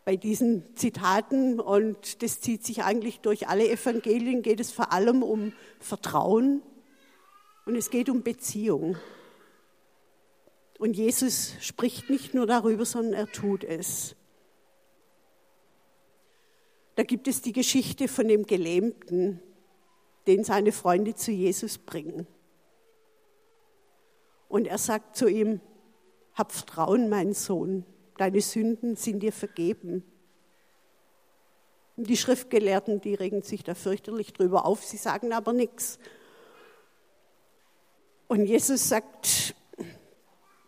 Bei 0.05 0.17
diesen 0.17 0.77
Zitaten, 0.77 1.61
und 1.61 2.23
das 2.23 2.41
zieht 2.41 2.65
sich 2.65 2.83
eigentlich 2.83 3.21
durch 3.21 3.49
alle 3.49 3.69
Evangelien, 3.69 4.43
geht 4.43 4.59
es 4.59 4.73
vor 4.73 4.93
allem 4.93 5.23
um 5.23 5.53
Vertrauen 5.79 6.63
und 7.67 7.77
es 7.77 7.91
geht 7.91 8.09
um 8.09 8.23
Beziehung. 8.23 8.97
Und 10.83 10.95
Jesus 10.95 11.55
spricht 11.61 12.11
nicht 12.11 12.35
nur 12.35 12.45
darüber, 12.45 12.85
sondern 12.85 13.13
er 13.13 13.31
tut 13.31 13.63
es. 13.63 14.17
Da 16.97 17.05
gibt 17.05 17.29
es 17.29 17.41
die 17.41 17.53
Geschichte 17.53 18.09
von 18.09 18.27
dem 18.27 18.47
Gelähmten, 18.47 19.41
den 20.27 20.43
seine 20.43 20.73
Freunde 20.73 21.15
zu 21.15 21.31
Jesus 21.31 21.79
bringen. 21.79 22.27
Und 24.49 24.67
er 24.67 24.77
sagt 24.77 25.15
zu 25.15 25.29
ihm, 25.29 25.61
hab 26.35 26.51
Vertrauen, 26.51 27.09
mein 27.09 27.33
Sohn, 27.33 27.87
deine 28.17 28.41
Sünden 28.41 28.97
sind 28.97 29.21
dir 29.21 29.33
vergeben. 29.33 30.03
Und 31.97 32.11
die 32.11 32.17
Schriftgelehrten, 32.17 33.01
die 33.01 33.15
regen 33.15 33.43
sich 33.43 33.63
da 33.63 33.77
fürchterlich 33.77 34.33
drüber 34.33 34.67
auf, 34.67 34.83
sie 34.83 34.97
sagen 34.97 35.33
aber 35.33 35.53
nichts. 35.53 36.01
Und 38.27 38.47
Jesus 38.47 38.89
sagt, 38.89 39.55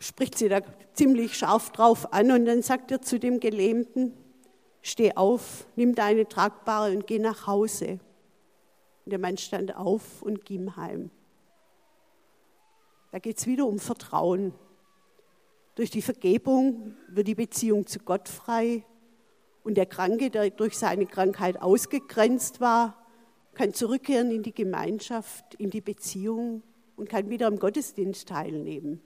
spricht 0.04 0.36
sie 0.36 0.48
da 0.48 0.60
ziemlich 0.92 1.36
scharf 1.36 1.70
drauf 1.70 2.12
an 2.12 2.30
und 2.30 2.44
dann 2.44 2.62
sagt 2.62 2.90
er 2.90 3.00
zu 3.00 3.18
dem 3.18 3.40
Gelähmten, 3.40 4.12
steh 4.82 5.16
auf, 5.16 5.66
nimm 5.76 5.94
deine 5.94 6.28
Tragbare 6.28 6.94
und 6.94 7.06
geh 7.06 7.18
nach 7.18 7.46
Hause. 7.46 7.98
Und 9.04 9.10
der 9.10 9.18
Mann 9.18 9.38
stand 9.38 9.74
auf 9.76 10.22
und 10.22 10.44
ging 10.44 10.76
heim. 10.76 11.10
Da 13.12 13.18
geht 13.18 13.38
es 13.38 13.46
wieder 13.46 13.66
um 13.66 13.78
Vertrauen. 13.78 14.52
Durch 15.74 15.90
die 15.90 16.02
Vergebung 16.02 16.94
wird 17.08 17.26
die 17.26 17.34
Beziehung 17.34 17.86
zu 17.86 17.98
Gott 18.00 18.28
frei 18.28 18.84
und 19.62 19.76
der 19.76 19.86
Kranke, 19.86 20.30
der 20.30 20.50
durch 20.50 20.76
seine 20.76 21.06
Krankheit 21.06 21.60
ausgegrenzt 21.62 22.60
war, 22.60 23.06
kann 23.54 23.72
zurückkehren 23.72 24.30
in 24.30 24.42
die 24.42 24.54
Gemeinschaft, 24.54 25.54
in 25.54 25.70
die 25.70 25.80
Beziehung 25.80 26.62
und 26.96 27.08
kann 27.08 27.30
wieder 27.30 27.46
am 27.46 27.58
Gottesdienst 27.58 28.28
teilnehmen. 28.28 29.00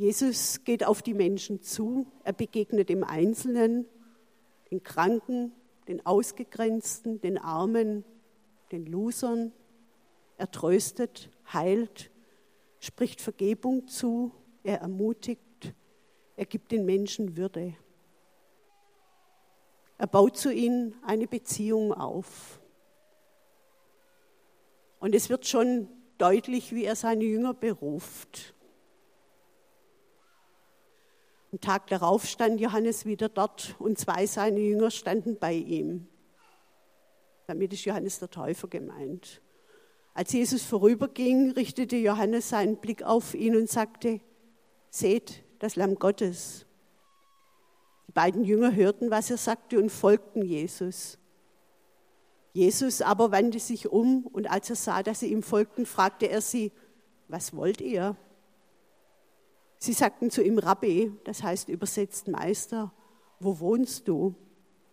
Jesus 0.00 0.64
geht 0.64 0.82
auf 0.82 1.02
die 1.02 1.12
Menschen 1.12 1.60
zu, 1.60 2.06
er 2.24 2.32
begegnet 2.32 2.88
dem 2.88 3.04
Einzelnen, 3.04 3.84
den 4.70 4.82
Kranken, 4.82 5.52
den 5.88 6.06
Ausgegrenzten, 6.06 7.20
den 7.20 7.36
Armen, 7.36 8.02
den 8.72 8.86
Losern. 8.86 9.52
Er 10.38 10.50
tröstet, 10.50 11.28
heilt, 11.52 12.10
spricht 12.78 13.20
Vergebung 13.20 13.88
zu, 13.88 14.32
er 14.62 14.80
ermutigt, 14.80 15.74
er 16.34 16.46
gibt 16.46 16.72
den 16.72 16.86
Menschen 16.86 17.36
Würde. 17.36 17.74
Er 19.98 20.06
baut 20.06 20.38
zu 20.38 20.50
ihnen 20.50 20.94
eine 21.04 21.26
Beziehung 21.26 21.92
auf. 21.92 22.58
Und 24.98 25.14
es 25.14 25.28
wird 25.28 25.46
schon 25.46 25.88
deutlich, 26.16 26.72
wie 26.72 26.84
er 26.84 26.96
seine 26.96 27.24
Jünger 27.24 27.52
beruft. 27.52 28.54
Am 31.52 31.60
Tag 31.60 31.88
darauf 31.88 32.26
stand 32.26 32.60
Johannes 32.60 33.06
wieder 33.06 33.28
dort 33.28 33.74
und 33.80 33.98
zwei 33.98 34.26
seiner 34.26 34.58
Jünger 34.58 34.90
standen 34.90 35.36
bei 35.38 35.54
ihm. 35.54 36.06
Damit 37.46 37.72
ist 37.72 37.84
Johannes 37.84 38.20
der 38.20 38.30
Täufer 38.30 38.68
gemeint. 38.68 39.42
Als 40.14 40.32
Jesus 40.32 40.62
vorüberging, 40.62 41.50
richtete 41.52 41.96
Johannes 41.96 42.50
seinen 42.50 42.76
Blick 42.76 43.02
auf 43.02 43.34
ihn 43.34 43.56
und 43.56 43.68
sagte, 43.68 44.20
seht 44.90 45.42
das 45.58 45.74
Lamm 45.74 45.96
Gottes. 45.96 46.66
Die 48.06 48.12
beiden 48.12 48.44
Jünger 48.44 48.74
hörten, 48.74 49.10
was 49.10 49.30
er 49.30 49.36
sagte 49.36 49.80
und 49.80 49.90
folgten 49.90 50.44
Jesus. 50.44 51.18
Jesus 52.52 53.02
aber 53.02 53.32
wandte 53.32 53.58
sich 53.58 53.88
um 53.88 54.26
und 54.26 54.48
als 54.50 54.70
er 54.70 54.76
sah, 54.76 55.02
dass 55.02 55.20
sie 55.20 55.32
ihm 55.32 55.42
folgten, 55.42 55.86
fragte 55.86 56.26
er 56.26 56.40
sie, 56.40 56.72
was 57.28 57.54
wollt 57.54 57.80
ihr? 57.80 58.16
Sie 59.82 59.94
sagten 59.94 60.30
zu 60.30 60.42
ihm 60.42 60.58
Rabbi, 60.58 61.10
das 61.24 61.42
heißt 61.42 61.70
übersetzt 61.70 62.28
Meister, 62.28 62.92
wo 63.38 63.60
wohnst 63.60 64.08
du? 64.08 64.34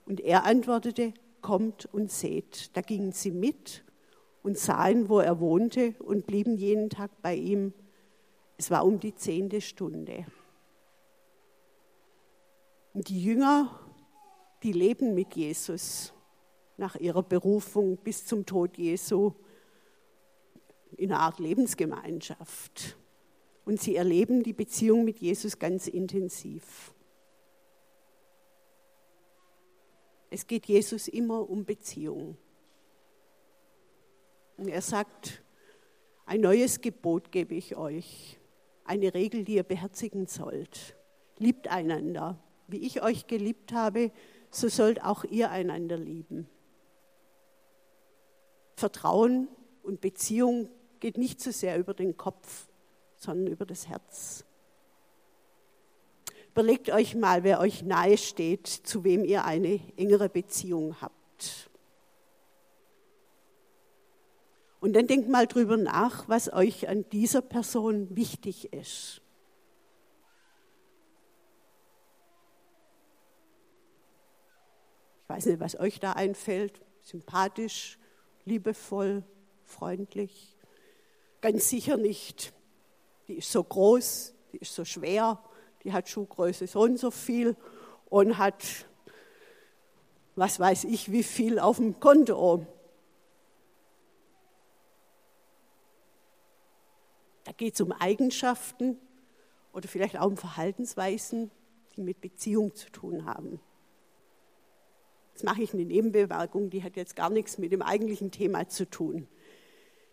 Und 0.06 0.22
er 0.22 0.46
antwortete, 0.46 1.14
kommt 1.42 1.94
und 1.94 2.10
seht. 2.10 2.76
Da 2.78 2.80
gingen 2.80 3.12
sie 3.12 3.32
mit 3.32 3.84
und 4.44 4.58
sahen, 4.58 5.10
wo 5.10 5.20
er 5.20 5.42
wohnte 5.42 5.94
und 6.00 6.26
blieben 6.26 6.56
jeden 6.56 6.90
Tag 6.90 7.12
bei 7.22 7.36
ihm. 7.36 7.74
Es 8.56 8.72
war 8.72 8.86
um 8.86 8.98
die 8.98 9.14
zehnte 9.14 9.60
Stunde. 9.60 10.26
Und 12.94 13.10
die 13.10 13.22
Jünger, 13.22 13.78
die 14.64 14.72
leben 14.72 15.14
mit 15.14 15.36
Jesus 15.36 16.14
nach 16.78 16.96
ihrer 16.96 17.24
Berufung 17.24 17.98
bis 17.98 18.26
zum 18.26 18.46
Tod 18.46 18.78
Jesu 18.78 19.34
in 20.96 21.12
einer 21.12 21.20
Art 21.20 21.40
Lebensgemeinschaft. 21.40 22.96
Und 23.68 23.82
sie 23.82 23.98
erleben 23.98 24.44
die 24.44 24.54
Beziehung 24.54 25.04
mit 25.04 25.20
Jesus 25.20 25.60
ganz 25.60 25.90
intensiv. 25.90 26.94
Es 30.30 30.48
geht 30.48 30.68
Jesus 30.68 31.10
immer 31.10 31.50
um 31.50 31.66
Beziehung. 31.66 32.38
Und 34.56 34.70
er 34.70 34.82
sagt, 34.82 35.44
ein 36.26 36.40
neues 36.40 36.80
Gebot 36.80 37.30
gebe 37.30 37.56
ich 37.56 37.76
euch, 37.76 38.40
eine 38.86 39.14
Regel, 39.14 39.44
die 39.44 39.56
ihr 39.56 39.64
beherzigen 39.64 40.28
sollt. 40.28 40.96
Liebt 41.38 41.68
einander. 41.68 42.40
Wie 42.70 42.78
ich 42.78 43.02
euch 43.02 43.28
geliebt 43.28 43.74
habe, 43.74 44.14
so 44.50 44.70
sollt 44.70 45.04
auch 45.04 45.26
ihr 45.26 45.52
einander 45.52 45.98
lieben. 45.98 46.48
Vertrauen 48.78 49.50
und 49.84 50.00
Beziehung 50.00 50.70
geht 51.02 51.18
nicht 51.18 51.42
so 51.42 51.52
sehr 51.52 51.78
über 51.78 51.94
den 51.94 52.16
Kopf, 52.16 52.70
sondern 53.18 53.48
über 53.48 53.66
das 53.66 53.88
Herz. 53.88 54.46
Überlegt 56.52 56.90
euch 56.90 57.14
mal, 57.14 57.44
wer 57.44 57.60
euch 57.60 57.84
nahe 57.84 58.18
steht, 58.18 58.68
zu 58.68 59.04
wem 59.04 59.24
ihr 59.24 59.46
eine 59.46 59.80
engere 59.96 60.30
Beziehung 60.30 61.00
habt. 61.02 61.70
Und 64.80 64.94
dann 64.94 65.08
denkt 65.08 65.30
mal 65.30 65.48
drüber 65.48 65.78
nach, 65.78 66.28
was 66.30 66.52
euch 66.52 66.88
an 66.88 67.08
dieser 67.10 67.42
Person 67.42 68.16
wichtig 68.16 68.74
ist. 68.74 69.22
Ich 75.24 75.30
weiß 75.30 75.46
nicht, 75.48 75.60
was 75.60 75.80
euch 75.80 76.00
da 76.00 76.14
einfällt. 76.14 76.82
Sympathisch, 77.02 78.00
liebevoll, 78.46 79.24
freundlich. 79.66 80.56
Ganz 81.42 81.70
sicher 81.70 81.98
nicht. 81.98 82.54
Die 83.28 83.36
ist 83.36 83.52
so 83.52 83.64
groß, 83.64 84.34
die 84.54 84.58
ist 84.58 84.74
so 84.74 84.86
schwer, 84.86 85.42
die 85.84 85.94
hat 85.94 86.08
Schuhgröße 86.08 86.68
so 86.68 86.82
und 86.82 86.98
so 86.98 87.12
viel 87.12 87.56
und 88.10 88.38
hat, 88.38 88.64
was 90.36 90.60
weiß 90.60 90.86
ich, 90.86 91.12
wie 91.12 91.24
viel 91.24 91.60
auf 91.60 91.78
dem 91.78 92.00
Konto. 92.00 92.66
Da 97.44 97.52
geht 97.54 97.76
es 97.76 97.82
um 97.82 97.92
Eigenschaften 97.92 98.98
oder 99.74 99.88
vielleicht 99.88 100.18
auch 100.18 100.28
um 100.28 100.38
Verhaltensweisen, 100.38 101.52
die 101.96 102.02
mit 102.02 102.22
Beziehung 102.22 102.76
zu 102.76 102.90
tun 102.92 103.26
haben. 103.26 103.60
Jetzt 105.34 105.44
mache 105.44 105.62
ich 105.62 105.74
eine 105.74 105.86
Nebenbemerkung, 105.86 106.70
die 106.70 106.84
hat 106.84 106.96
jetzt 106.96 107.16
gar 107.16 107.30
nichts 107.30 107.58
mit 107.58 107.72
dem 107.72 107.82
eigentlichen 107.82 108.32
Thema 108.32 108.68
zu 108.68 108.90
tun. 108.90 109.28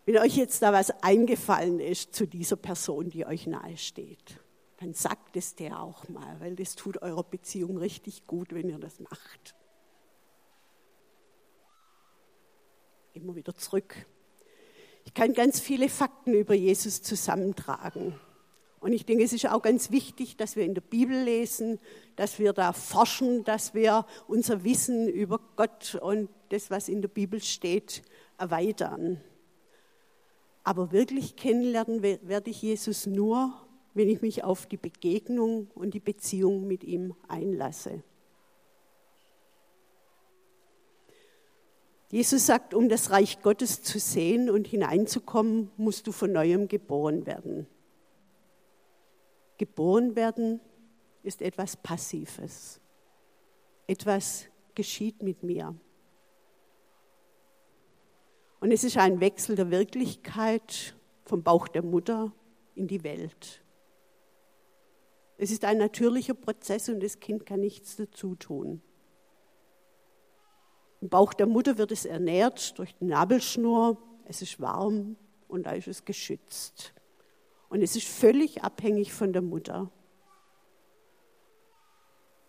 Wenn 0.06 0.18
euch 0.18 0.36
jetzt 0.36 0.62
da 0.62 0.72
was 0.72 0.90
eingefallen 1.02 1.80
ist 1.80 2.14
zu 2.14 2.26
dieser 2.26 2.56
Person, 2.56 3.10
die 3.10 3.26
euch 3.26 3.46
nahe 3.46 3.76
steht, 3.76 4.40
dann 4.78 4.92
sagt 4.92 5.36
es 5.36 5.54
der 5.54 5.80
auch 5.80 6.08
mal, 6.08 6.40
weil 6.40 6.56
das 6.56 6.74
tut 6.74 7.00
eurer 7.00 7.24
Beziehung 7.24 7.78
richtig 7.78 8.26
gut, 8.26 8.52
wenn 8.52 8.68
ihr 8.68 8.78
das 8.78 9.00
macht. 9.00 9.54
Immer 13.14 13.34
wieder 13.36 13.54
zurück 13.54 14.06
ich 15.04 15.14
kann 15.14 15.34
ganz 15.34 15.60
viele 15.60 15.88
Fakten 15.88 16.34
über 16.34 16.54
Jesus 16.54 17.02
zusammentragen. 17.02 18.18
Und 18.80 18.92
ich 18.92 19.06
denke, 19.06 19.24
es 19.24 19.32
ist 19.32 19.48
auch 19.48 19.62
ganz 19.62 19.90
wichtig, 19.90 20.36
dass 20.36 20.56
wir 20.56 20.64
in 20.64 20.74
der 20.74 20.82
Bibel 20.82 21.22
lesen, 21.22 21.78
dass 22.16 22.38
wir 22.38 22.52
da 22.52 22.72
forschen, 22.72 23.44
dass 23.44 23.72
wir 23.72 24.04
unser 24.26 24.64
Wissen 24.64 25.08
über 25.08 25.40
Gott 25.56 25.94
und 25.94 26.28
das, 26.50 26.70
was 26.70 26.88
in 26.88 27.00
der 27.00 27.08
Bibel 27.08 27.42
steht, 27.42 28.02
erweitern. 28.36 29.20
Aber 30.64 30.92
wirklich 30.92 31.36
kennenlernen 31.36 32.02
werde 32.02 32.50
ich 32.50 32.62
Jesus 32.62 33.06
nur, 33.06 33.52
wenn 33.92 34.08
ich 34.08 34.22
mich 34.22 34.42
auf 34.42 34.66
die 34.66 34.78
Begegnung 34.78 35.70
und 35.74 35.94
die 35.94 36.00
Beziehung 36.00 36.66
mit 36.66 36.82
ihm 36.82 37.14
einlasse. 37.28 38.02
Jesus 42.10 42.46
sagt, 42.46 42.74
um 42.74 42.88
das 42.88 43.10
Reich 43.10 43.42
Gottes 43.42 43.82
zu 43.82 43.98
sehen 43.98 44.48
und 44.48 44.66
hineinzukommen, 44.66 45.70
musst 45.76 46.06
du 46.06 46.12
von 46.12 46.32
neuem 46.32 46.68
geboren 46.68 47.26
werden. 47.26 47.66
Geboren 49.58 50.16
werden 50.16 50.60
ist 51.22 51.42
etwas 51.42 51.76
Passives. 51.76 52.80
Etwas 53.86 54.46
geschieht 54.74 55.22
mit 55.22 55.42
mir. 55.42 55.74
Und 58.64 58.72
es 58.72 58.82
ist 58.82 58.96
ein 58.96 59.20
Wechsel 59.20 59.56
der 59.56 59.70
Wirklichkeit 59.70 60.94
vom 61.26 61.42
Bauch 61.42 61.68
der 61.68 61.82
Mutter 61.82 62.32
in 62.74 62.86
die 62.86 63.04
Welt. 63.04 63.62
Es 65.36 65.50
ist 65.50 65.66
ein 65.66 65.76
natürlicher 65.76 66.32
Prozess 66.32 66.88
und 66.88 67.02
das 67.02 67.20
Kind 67.20 67.44
kann 67.44 67.60
nichts 67.60 67.96
dazu 67.96 68.36
tun. 68.36 68.80
Im 71.02 71.10
Bauch 71.10 71.34
der 71.34 71.44
Mutter 71.44 71.76
wird 71.76 71.92
es 71.92 72.06
ernährt 72.06 72.78
durch 72.78 72.94
die 72.94 73.04
Nabelschnur. 73.04 73.98
Es 74.24 74.40
ist 74.40 74.58
warm 74.58 75.16
und 75.46 75.66
da 75.66 75.72
ist 75.72 75.88
es 75.88 76.06
geschützt. 76.06 76.94
Und 77.68 77.82
es 77.82 77.96
ist 77.96 78.08
völlig 78.08 78.64
abhängig 78.64 79.12
von 79.12 79.34
der 79.34 79.42
Mutter. 79.42 79.90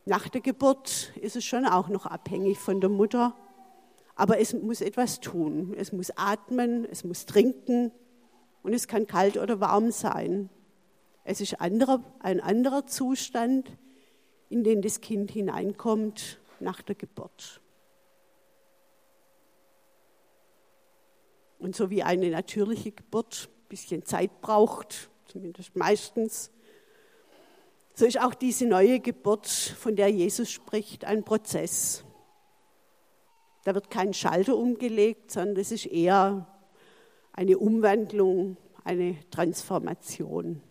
Nach 0.05 0.29
der 0.29 0.39
Geburt 0.39 1.11
ist 1.19 1.35
es 1.35 1.43
schon 1.43 1.65
auch 1.65 1.89
noch 1.89 2.05
abhängig 2.05 2.57
von 2.57 2.79
der 2.79 2.89
Mutter, 2.89 3.35
aber 4.15 4.39
es 4.39 4.53
muss 4.53 4.81
etwas 4.81 5.19
tun. 5.19 5.75
Es 5.77 5.91
muss 5.91 6.11
atmen, 6.15 6.85
es 6.85 7.03
muss 7.03 7.25
trinken 7.25 7.91
und 8.63 8.73
es 8.73 8.87
kann 8.87 9.07
kalt 9.07 9.37
oder 9.37 9.59
warm 9.59 9.91
sein. 9.91 10.49
Es 11.25 11.41
ist 11.41 11.59
anderer, 11.59 12.01
ein 12.19 12.39
anderer 12.39 12.87
Zustand, 12.87 13.69
in 14.49 14.63
den 14.63 14.81
das 14.81 15.01
Kind 15.01 15.31
hineinkommt 15.31 16.39
nach 16.59 16.81
der 16.81 16.95
Geburt. 16.95 17.61
Und 21.59 21.75
so 21.75 21.89
wie 21.89 22.03
eine 22.03 22.29
natürliche 22.29 22.91
Geburt 22.91 23.49
ein 23.49 23.69
bisschen 23.69 24.05
Zeit 24.05 24.39
braucht, 24.41 25.09
zumindest 25.27 25.75
meistens, 25.75 26.51
so 27.95 28.05
ist 28.05 28.19
auch 28.19 28.33
diese 28.33 28.65
neue 28.65 28.99
Geburt, 28.99 29.47
von 29.47 29.95
der 29.95 30.09
Jesus 30.09 30.51
spricht, 30.51 31.05
ein 31.05 31.23
Prozess. 31.23 32.03
Da 33.65 33.73
wird 33.73 33.89
kein 33.89 34.13
Schalter 34.13 34.55
umgelegt, 34.55 35.31
sondern 35.31 35.57
es 35.57 35.71
ist 35.71 35.87
eher 35.87 36.47
eine 37.33 37.57
Umwandlung, 37.57 38.57
eine 38.83 39.17
Transformation. 39.31 40.61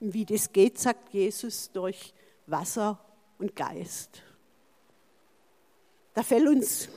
Wie 0.00 0.26
das 0.26 0.52
geht, 0.52 0.78
sagt 0.78 1.14
Jesus 1.14 1.72
durch 1.72 2.12
Wasser 2.46 3.00
und 3.38 3.56
Geist. 3.56 4.22
Da 6.12 6.22
fällt 6.22 6.46
uns 6.46 6.90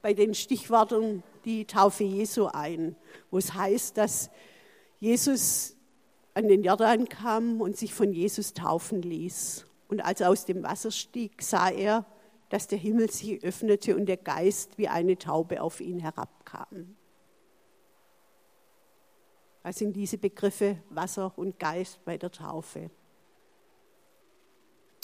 bei 0.00 0.14
den 0.14 0.32
Stichworten 0.34 1.22
die 1.44 1.66
Taufe 1.66 2.04
Jesu 2.04 2.46
ein, 2.46 2.96
wo 3.30 3.36
es 3.36 3.52
heißt, 3.52 3.98
dass 3.98 4.30
Jesus 5.00 5.76
an 6.32 6.48
den 6.48 6.64
Jordan 6.64 7.10
kam 7.10 7.60
und 7.60 7.76
sich 7.76 7.92
von 7.92 8.10
Jesus 8.10 8.54
taufen 8.54 9.02
ließ. 9.02 9.66
Und 9.88 10.02
als 10.02 10.22
er 10.22 10.30
aus 10.30 10.46
dem 10.46 10.62
Wasser 10.62 10.90
stieg, 10.90 11.42
sah 11.42 11.68
er, 11.68 12.06
dass 12.54 12.68
der 12.68 12.78
Himmel 12.78 13.10
sich 13.10 13.42
öffnete 13.42 13.96
und 13.96 14.06
der 14.06 14.16
Geist 14.16 14.78
wie 14.78 14.86
eine 14.86 15.18
Taube 15.18 15.60
auf 15.60 15.80
ihn 15.80 15.98
herabkam. 15.98 16.94
Das 19.64 19.76
sind 19.76 19.96
diese 19.96 20.18
Begriffe 20.18 20.78
Wasser 20.88 21.32
und 21.34 21.58
Geist 21.58 22.04
bei 22.04 22.16
der 22.16 22.30
Taufe. 22.30 22.92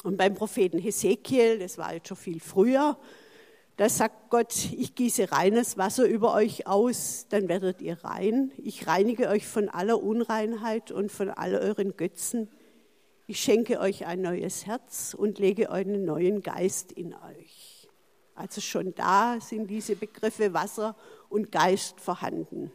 Und 0.05 0.17
beim 0.17 0.35
Propheten 0.35 0.79
Hesekiel, 0.79 1.59
das 1.59 1.77
war 1.77 1.93
jetzt 1.93 2.07
schon 2.07 2.17
viel 2.17 2.39
früher, 2.39 2.97
da 3.77 3.89
sagt 3.89 4.31
Gott, 4.31 4.55
ich 4.71 4.95
gieße 4.95 5.33
reines 5.33 5.77
Wasser 5.77 6.05
über 6.05 6.35
euch 6.35 6.69
aus, 6.69 7.27
dann 7.31 7.49
werdet 7.49 7.83
ihr 7.83 8.05
rein. 8.05 8.53
Ich 8.59 8.87
reinige 8.87 9.27
euch 9.27 9.49
von 9.49 9.69
aller 9.69 10.01
Unreinheit 10.01 10.93
und 10.93 11.11
von 11.11 11.29
all 11.31 11.57
euren 11.57 11.97
Götzen. 11.97 12.49
Ich 13.31 13.41
schenke 13.41 13.79
euch 13.79 14.07
ein 14.07 14.23
neues 14.23 14.67
Herz 14.67 15.15
und 15.15 15.39
lege 15.39 15.71
einen 15.71 16.05
neuen 16.05 16.43
Geist 16.43 16.91
in 16.91 17.15
euch. 17.15 17.89
Also 18.35 18.61
schon 18.61 18.93
da 18.97 19.39
sind 19.41 19.69
diese 19.69 19.95
Begriffe 19.95 20.53
Wasser 20.53 20.97
und 21.29 21.53
Geist 21.53 22.01
vorhanden. 22.01 22.73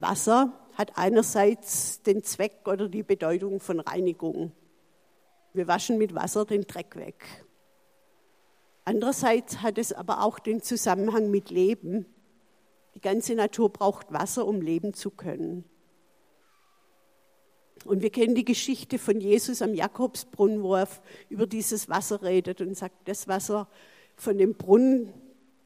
Wasser 0.00 0.52
hat 0.74 0.98
einerseits 0.98 2.02
den 2.02 2.22
Zweck 2.22 2.68
oder 2.68 2.90
die 2.90 3.02
Bedeutung 3.02 3.58
von 3.58 3.80
Reinigung. 3.80 4.52
Wir 5.54 5.66
waschen 5.66 5.96
mit 5.96 6.14
Wasser 6.14 6.44
den 6.44 6.66
Dreck 6.66 6.94
weg. 6.96 7.24
Andererseits 8.84 9.62
hat 9.62 9.78
es 9.78 9.94
aber 9.94 10.22
auch 10.22 10.38
den 10.38 10.60
Zusammenhang 10.60 11.30
mit 11.30 11.48
Leben. 11.48 12.04
Die 12.94 13.00
ganze 13.00 13.34
Natur 13.34 13.72
braucht 13.72 14.12
Wasser, 14.12 14.46
um 14.46 14.60
leben 14.60 14.92
zu 14.92 15.10
können. 15.10 15.64
Und 17.84 18.02
wir 18.02 18.10
kennen 18.10 18.34
die 18.34 18.44
Geschichte 18.44 18.98
von 18.98 19.20
Jesus 19.20 19.62
am 19.62 19.74
Jakobsbrunnen, 19.74 20.62
wo 20.62 20.74
er 20.76 20.88
über 21.28 21.46
dieses 21.46 21.88
Wasser 21.88 22.22
redet 22.22 22.60
und 22.60 22.76
sagt, 22.76 23.08
das 23.08 23.26
Wasser 23.26 23.68
von 24.16 24.36
dem 24.36 24.54
Brunnen, 24.54 25.12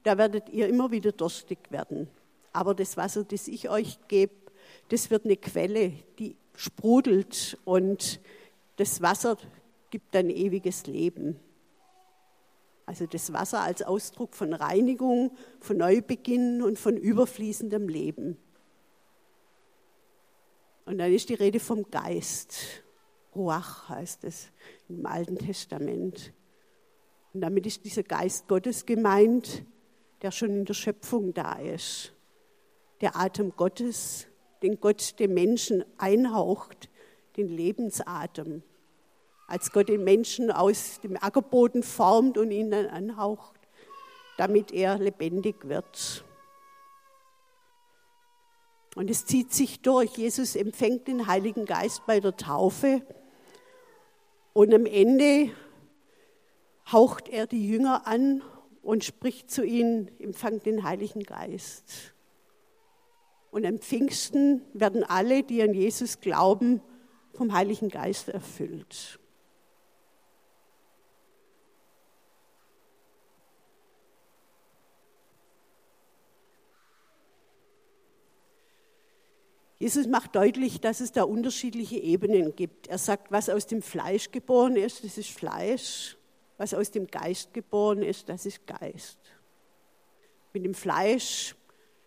da 0.05 0.16
werdet 0.16 0.48
ihr 0.50 0.68
immer 0.68 0.90
wieder 0.90 1.12
durstig 1.12 1.59
werden. 1.70 2.09
Aber 2.53 2.74
das 2.74 2.96
Wasser, 2.96 3.24
das 3.24 3.48
ich 3.48 3.68
euch 3.68 3.98
gebe, 4.07 4.33
das 4.88 5.11
wird 5.11 5.24
eine 5.24 5.37
Quelle, 5.37 5.92
die 6.18 6.37
sprudelt 6.55 7.59
und 7.64 8.20
das 8.77 9.03
Wasser 9.03 9.37
gibt 9.90 10.14
dann 10.14 10.31
ewiges 10.31 10.87
Leben. 10.87 11.38
Also 12.87 13.07
das 13.07 13.33
Wasser 13.33 13.61
als 13.62 13.83
Ausdruck 13.83 14.35
von 14.35 14.53
Reinigung, 14.53 15.33
von 15.61 15.79
Neubeginn 15.79 16.62
und 16.62 16.79
von 16.79 16.96
überfließendem 16.96 17.88
Leben. 17.88 18.37
Und 20.85 20.99
dann 20.99 21.12
ist 21.12 21.29
die 21.29 21.35
Rede 21.35 21.61
vom 21.61 21.90
Geist. 21.90 22.83
Ruach 23.35 23.88
heißt 23.88 24.25
es 24.25 24.51
im 24.88 25.05
Alten 25.07 25.38
Testament. 25.38 26.33
Und 27.33 27.40
damit 27.40 27.66
ist 27.66 27.85
dieser 27.85 28.03
Geist 28.03 28.47
Gottes 28.49 28.87
gemeint, 28.87 29.64
der 30.23 30.31
schon 30.31 30.51
in 30.51 30.64
der 30.64 30.75
Schöpfung 30.75 31.35
da 31.35 31.55
ist. 31.55 32.12
Der 33.01 33.16
Atem 33.16 33.53
Gottes, 33.57 34.27
den 34.62 34.81
Gott 34.81 35.18
dem 35.18 35.35
Menschen 35.35 35.85
einhaucht, 35.99 36.88
den 37.37 37.49
Lebensatem. 37.49 38.62
Als 39.49 39.73
Gott 39.73 39.88
den 39.88 40.05
Menschen 40.05 40.51
aus 40.51 41.01
dem 41.01 41.16
Ackerboden 41.16 41.83
formt 41.83 42.38
und 42.38 42.51
ihn 42.51 42.70
dann 42.70 42.87
anhaucht, 42.87 43.61
damit 44.38 44.73
er 44.73 44.99
lebendig 44.99 45.68
wird. 45.68 46.25
Und 48.94 49.11
es 49.11 49.26
zieht 49.26 49.52
sich 49.52 49.80
durch. 49.80 50.16
Jesus 50.16 50.57
empfängt 50.57 51.09
den 51.09 51.26
Heiligen 51.26 51.64
Geist 51.64 52.07
bei 52.07 52.20
der 52.20 52.37
Taufe 52.37 53.02
und 54.54 54.72
am 54.72 54.87
Ende 54.87 55.50
haucht 56.90 57.28
er 57.28 57.48
die 57.48 57.66
Jünger 57.66 58.07
an 58.07 58.40
und 58.83 59.02
spricht 59.02 59.50
zu 59.50 59.64
ihnen, 59.64 60.09
empfangt 60.20 60.64
den 60.64 60.85
Heiligen 60.85 61.24
Geist. 61.24 62.14
Und 63.50 63.66
am 63.66 63.78
Pfingsten 63.78 64.62
werden 64.72 65.02
alle, 65.02 65.42
die 65.42 65.61
an 65.61 65.74
Jesus 65.74 66.20
glauben, 66.20 66.80
vom 67.33 67.52
Heiligen 67.52 67.88
Geist 67.88 68.28
erfüllt. 68.28 69.18
Jesus 79.85 80.07
macht 80.07 80.35
deutlich, 80.35 80.81
dass 80.81 81.01
es 81.01 81.12
da 81.12 81.25
unterschiedliche 81.25 81.99
Ebenen 81.99 82.57
gibt. 82.57 82.87
Er 82.87 82.97
sagt, 82.97 83.31
was 83.31 83.51
aus 83.51 83.66
dem 83.66 83.83
Fleisch 83.83 84.31
geboren 84.31 84.77
ist, 84.77 85.05
das 85.05 85.18
ist 85.18 85.29
Fleisch. 85.29 86.16
Was 86.57 86.73
aus 86.73 86.90
dem 86.90 87.07
Geist 87.07 87.53
geboren 87.53 88.01
ist, 88.01 88.31
das 88.31 88.47
ist 88.47 88.66
Geist. 88.66 89.18
Mit 90.55 90.64
dem 90.64 90.73
Fleisch 90.73 91.55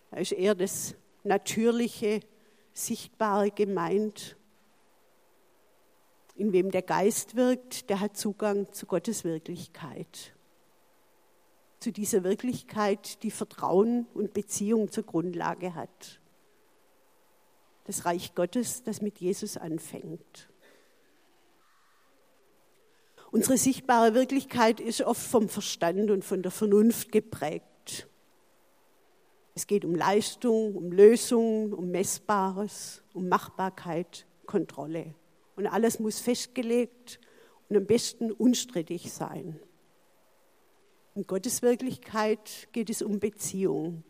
da 0.10 0.18
ist 0.18 0.32
eher 0.32 0.56
das 0.56 0.96
Natürliche, 1.24 2.22
Sichtbare 2.74 3.52
gemeint. 3.52 4.38
In 6.34 6.54
wem 6.54 6.72
der 6.72 6.82
Geist 6.82 7.36
wirkt, 7.36 7.92
der 7.92 8.00
hat 8.00 8.18
Zugang 8.18 8.74
zu 8.74 8.88
Gottes 8.88 9.24
Wirklichkeit. 9.24 10.34
Zu 11.80 11.92
dieser 11.92 12.24
Wirklichkeit, 12.24 13.22
die 13.22 13.30
Vertrauen 13.30 14.08
und 14.16 14.34
Beziehung 14.34 14.92
zur 14.92 15.04
Grundlage 15.04 15.76
hat 15.76 16.20
das 17.88 18.06
Reich 18.06 18.36
Gottes, 18.36 18.84
das 18.84 19.02
mit 19.02 19.20
Jesus 19.20 19.58
anfängt. 19.58 20.50
Unsere 23.32 23.58
sichtbare 23.58 24.14
Wirklichkeit 24.14 24.80
ist 24.80 25.02
oft 25.02 25.22
vom 25.22 25.50
Verstand 25.50 26.12
und 26.12 26.24
von 26.24 26.42
der 26.42 26.52
Vernunft 26.52 27.12
geprägt. 27.12 28.08
Es 29.56 29.68
geht 29.68 29.86
um 29.86 29.96
Leistung, 29.96 30.76
um 30.76 30.92
Lösungen, 30.92 31.74
um 31.74 31.90
Messbares, 31.90 33.04
um 33.14 33.28
Machbarkeit, 33.28 34.26
Kontrolle. 34.46 35.14
Und 35.56 35.68
alles 35.68 36.00
muss 36.00 36.20
festgelegt 36.20 37.20
und 37.70 37.78
am 37.78 37.86
besten 37.86 38.32
unstrittig 38.32 39.12
sein. 39.12 39.60
In 41.16 41.26
Gottes 41.26 41.62
Wirklichkeit 41.62 42.68
geht 42.72 42.90
es 42.90 43.02
um 43.02 43.20
Beziehung, 43.20 44.04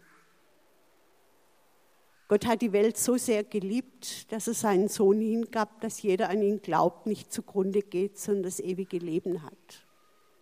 Gott 2.27 2.45
hat 2.45 2.61
die 2.61 2.73
Welt 2.73 2.97
so 2.97 3.15
sehr 3.15 3.43
geliebt, 3.43 4.31
dass 4.31 4.47
er 4.47 4.53
seinen 4.53 4.89
Sohn 4.89 5.21
hingab, 5.21 5.79
dass 5.79 6.01
jeder 6.01 6.29
an 6.29 6.41
ihn 6.41 6.61
glaubt, 6.61 7.05
nicht 7.05 7.31
zugrunde 7.31 7.81
geht, 7.81 8.17
sondern 8.17 8.43
das 8.43 8.59
ewige 8.59 8.97
Leben 8.97 9.43
hat. 9.43 9.87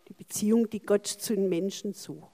Die 0.08 0.14
Beziehung, 0.14 0.70
die 0.70 0.80
Gott 0.80 1.06
zu 1.06 1.36
den 1.36 1.48
Menschen 1.48 1.94
sucht. 1.94 2.32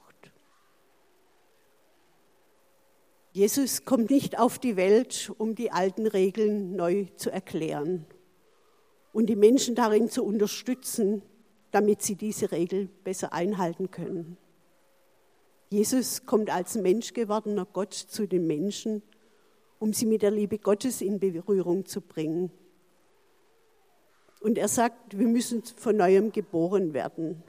Jesus 3.32 3.84
kommt 3.84 4.10
nicht 4.10 4.38
auf 4.38 4.58
die 4.58 4.76
Welt, 4.76 5.32
um 5.38 5.54
die 5.54 5.70
alten 5.70 6.06
Regeln 6.06 6.76
neu 6.76 7.06
zu 7.16 7.30
erklären 7.30 8.06
und 9.12 9.26
die 9.26 9.36
Menschen 9.36 9.74
darin 9.74 10.08
zu 10.08 10.24
unterstützen, 10.24 11.22
damit 11.70 12.02
sie 12.02 12.14
diese 12.14 12.52
Regel 12.52 12.88
besser 13.04 13.32
einhalten 13.32 13.90
können. 13.90 14.36
Jesus 15.70 16.26
kommt 16.26 16.50
als 16.50 16.74
Mensch 16.74 17.14
gewordener 17.14 17.66
Gott 17.66 17.94
zu 17.94 18.26
den 18.26 18.46
Menschen 18.46 19.02
um 19.82 19.92
sie 19.92 20.06
mit 20.06 20.22
der 20.22 20.30
Liebe 20.30 20.58
Gottes 20.58 21.00
in 21.00 21.18
Berührung 21.18 21.86
zu 21.86 22.00
bringen. 22.00 22.52
Und 24.38 24.56
er 24.56 24.68
sagt, 24.68 25.18
wir 25.18 25.26
müssen 25.26 25.64
von 25.64 25.96
neuem 25.96 26.30
geboren 26.30 26.94
werden. 26.94 27.42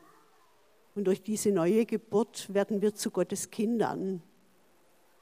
Und 0.96 1.06
durch 1.06 1.22
diese 1.22 1.52
neue 1.52 1.86
Geburt 1.86 2.52
werden 2.52 2.82
wir 2.82 2.96
zu 2.96 3.12
Gottes 3.12 3.52
Kindern. 3.52 4.24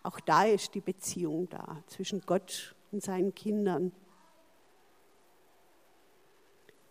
Auch 0.04 0.22
da 0.22 0.46
ist 0.46 0.74
die 0.74 0.80
Beziehung 0.80 1.50
da 1.50 1.84
zwischen 1.88 2.22
Gott 2.22 2.76
und 2.94 3.04
seinen 3.04 3.36
Kindern. 3.36 3.92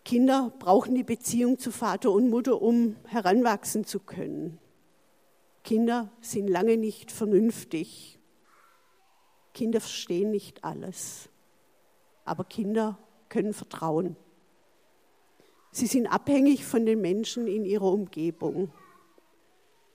Kinder 0.05 0.53
brauchen 0.59 0.95
die 0.95 1.03
Beziehung 1.03 1.59
zu 1.59 1.73
Vater 1.73 2.11
und 2.11 2.29
Mutter, 2.29 2.61
um 2.61 2.97
heranwachsen 3.07 3.87
zu 3.87 4.01
können. 4.01 4.59
Kinder 5.65 6.13
sind 6.21 6.47
lange 6.47 6.77
nicht 6.77 7.11
vernünftig 7.11 8.20
Kinder 9.53 9.81
verstehen 9.81 10.31
nicht 10.31 10.65
alles, 10.65 11.29
aber 12.25 12.45
Kinder 12.45 12.99
können 13.29 13.53
vertrauen. 13.53 14.17
Sie 15.73 15.87
sind 15.87 16.07
abhängig 16.07 16.65
von 16.65 16.85
den 16.85 17.01
Menschen 17.01 17.47
in 17.47 17.65
ihrer 17.65 17.93
Umgebung. 17.93 18.73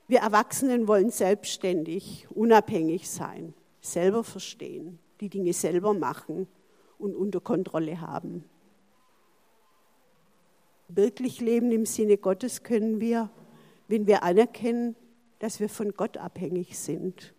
Wir 0.07 0.19
Erwachsenen 0.19 0.87
wollen 0.87 1.09
selbstständig, 1.09 2.27
unabhängig 2.29 3.09
sein, 3.09 3.53
selber 3.81 4.23
verstehen, 4.23 4.99
die 5.19 5.29
Dinge 5.29 5.53
selber 5.53 5.93
machen 5.93 6.47
und 6.97 7.15
unter 7.15 7.41
Kontrolle 7.41 7.99
haben. 8.01 8.45
Wirklich 10.87 11.41
leben 11.41 11.71
im 11.71 11.85
Sinne 11.85 12.17
Gottes 12.17 12.63
können 12.63 12.99
wir, 13.01 13.29
wenn 13.87 14.07
wir 14.07 14.23
anerkennen, 14.23 14.95
dass 15.39 15.59
wir 15.59 15.67
von 15.69 15.93
Gott 15.93 16.17
abhängig 16.17 16.77
sind 16.77 17.34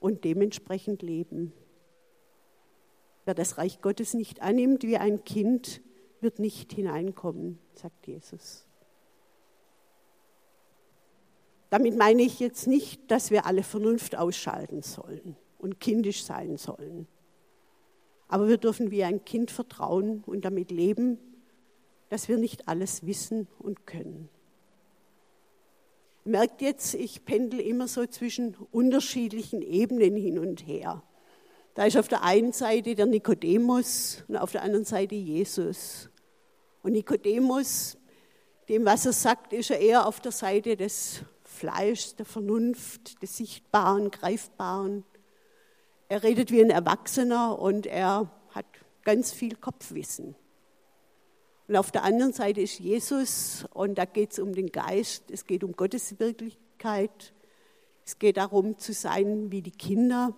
und 0.00 0.24
dementsprechend 0.24 1.02
leben. 1.02 1.52
Wer 3.24 3.34
das 3.34 3.58
Reich 3.58 3.80
Gottes 3.80 4.14
nicht 4.14 4.42
annimmt 4.42 4.82
wie 4.84 4.98
ein 4.98 5.24
Kind, 5.24 5.80
wird 6.20 6.38
nicht 6.38 6.72
hineinkommen, 6.72 7.58
sagt 7.74 8.06
Jesus. 8.06 8.66
Damit 11.70 11.96
meine 11.96 12.22
ich 12.22 12.38
jetzt 12.38 12.66
nicht, 12.66 13.10
dass 13.10 13.30
wir 13.30 13.46
alle 13.46 13.62
Vernunft 13.62 14.16
ausschalten 14.16 14.82
sollen 14.82 15.36
und 15.58 15.80
kindisch 15.80 16.24
sein 16.24 16.56
sollen. 16.56 17.08
Aber 18.28 18.48
wir 18.48 18.58
dürfen 18.58 18.90
wie 18.90 19.04
ein 19.04 19.24
Kind 19.24 19.50
vertrauen 19.50 20.22
und 20.26 20.44
damit 20.44 20.70
leben, 20.70 21.18
dass 22.08 22.28
wir 22.28 22.38
nicht 22.38 22.68
alles 22.68 23.04
wissen 23.04 23.48
und 23.58 23.86
können 23.86 24.28
merkt 26.26 26.62
jetzt, 26.62 26.94
ich 26.94 27.24
pendel 27.24 27.60
immer 27.60 27.88
so 27.88 28.06
zwischen 28.06 28.56
unterschiedlichen 28.70 29.62
Ebenen 29.62 30.16
hin 30.16 30.38
und 30.38 30.66
her. 30.66 31.02
Da 31.74 31.84
ist 31.84 31.96
auf 31.96 32.08
der 32.08 32.22
einen 32.22 32.52
Seite 32.52 32.94
der 32.94 33.06
Nikodemus 33.06 34.24
und 34.28 34.36
auf 34.36 34.52
der 34.52 34.62
anderen 34.62 34.84
Seite 34.84 35.14
Jesus. 35.14 36.08
Und 36.82 36.92
Nikodemus, 36.92 37.98
dem, 38.68 38.84
was 38.84 39.06
er 39.06 39.12
sagt, 39.12 39.52
ist 39.52 39.70
er 39.70 39.78
eher 39.78 40.06
auf 40.06 40.20
der 40.20 40.32
Seite 40.32 40.76
des 40.76 41.20
Fleischs, 41.44 42.16
der 42.16 42.26
Vernunft, 42.26 43.22
des 43.22 43.36
Sichtbaren, 43.36 44.10
Greifbaren. 44.10 45.04
Er 46.08 46.22
redet 46.22 46.50
wie 46.50 46.60
ein 46.60 46.70
Erwachsener 46.70 47.58
und 47.58 47.86
er 47.86 48.30
hat 48.50 48.66
ganz 49.04 49.32
viel 49.32 49.56
Kopfwissen. 49.56 50.34
Und 51.68 51.76
auf 51.76 51.90
der 51.90 52.04
anderen 52.04 52.32
Seite 52.32 52.60
ist 52.60 52.78
Jesus 52.78 53.66
und 53.74 53.96
da 53.98 54.04
geht 54.04 54.32
es 54.32 54.38
um 54.38 54.54
den 54.54 54.70
Geist, 54.70 55.30
es 55.30 55.46
geht 55.46 55.64
um 55.64 55.72
Gottes 55.72 56.18
Wirklichkeit, 56.20 57.32
es 58.04 58.18
geht 58.18 58.36
darum 58.36 58.78
zu 58.78 58.92
sein 58.92 59.50
wie 59.50 59.62
die 59.62 59.72
Kinder, 59.72 60.34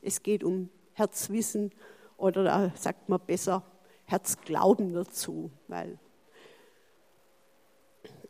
es 0.00 0.24
geht 0.24 0.42
um 0.42 0.70
Herzwissen 0.94 1.70
oder 2.16 2.42
da 2.42 2.72
sagt 2.76 3.08
man 3.08 3.20
besser 3.20 3.64
Herzglauben 4.06 4.92
dazu, 4.92 5.50
weil 5.68 5.98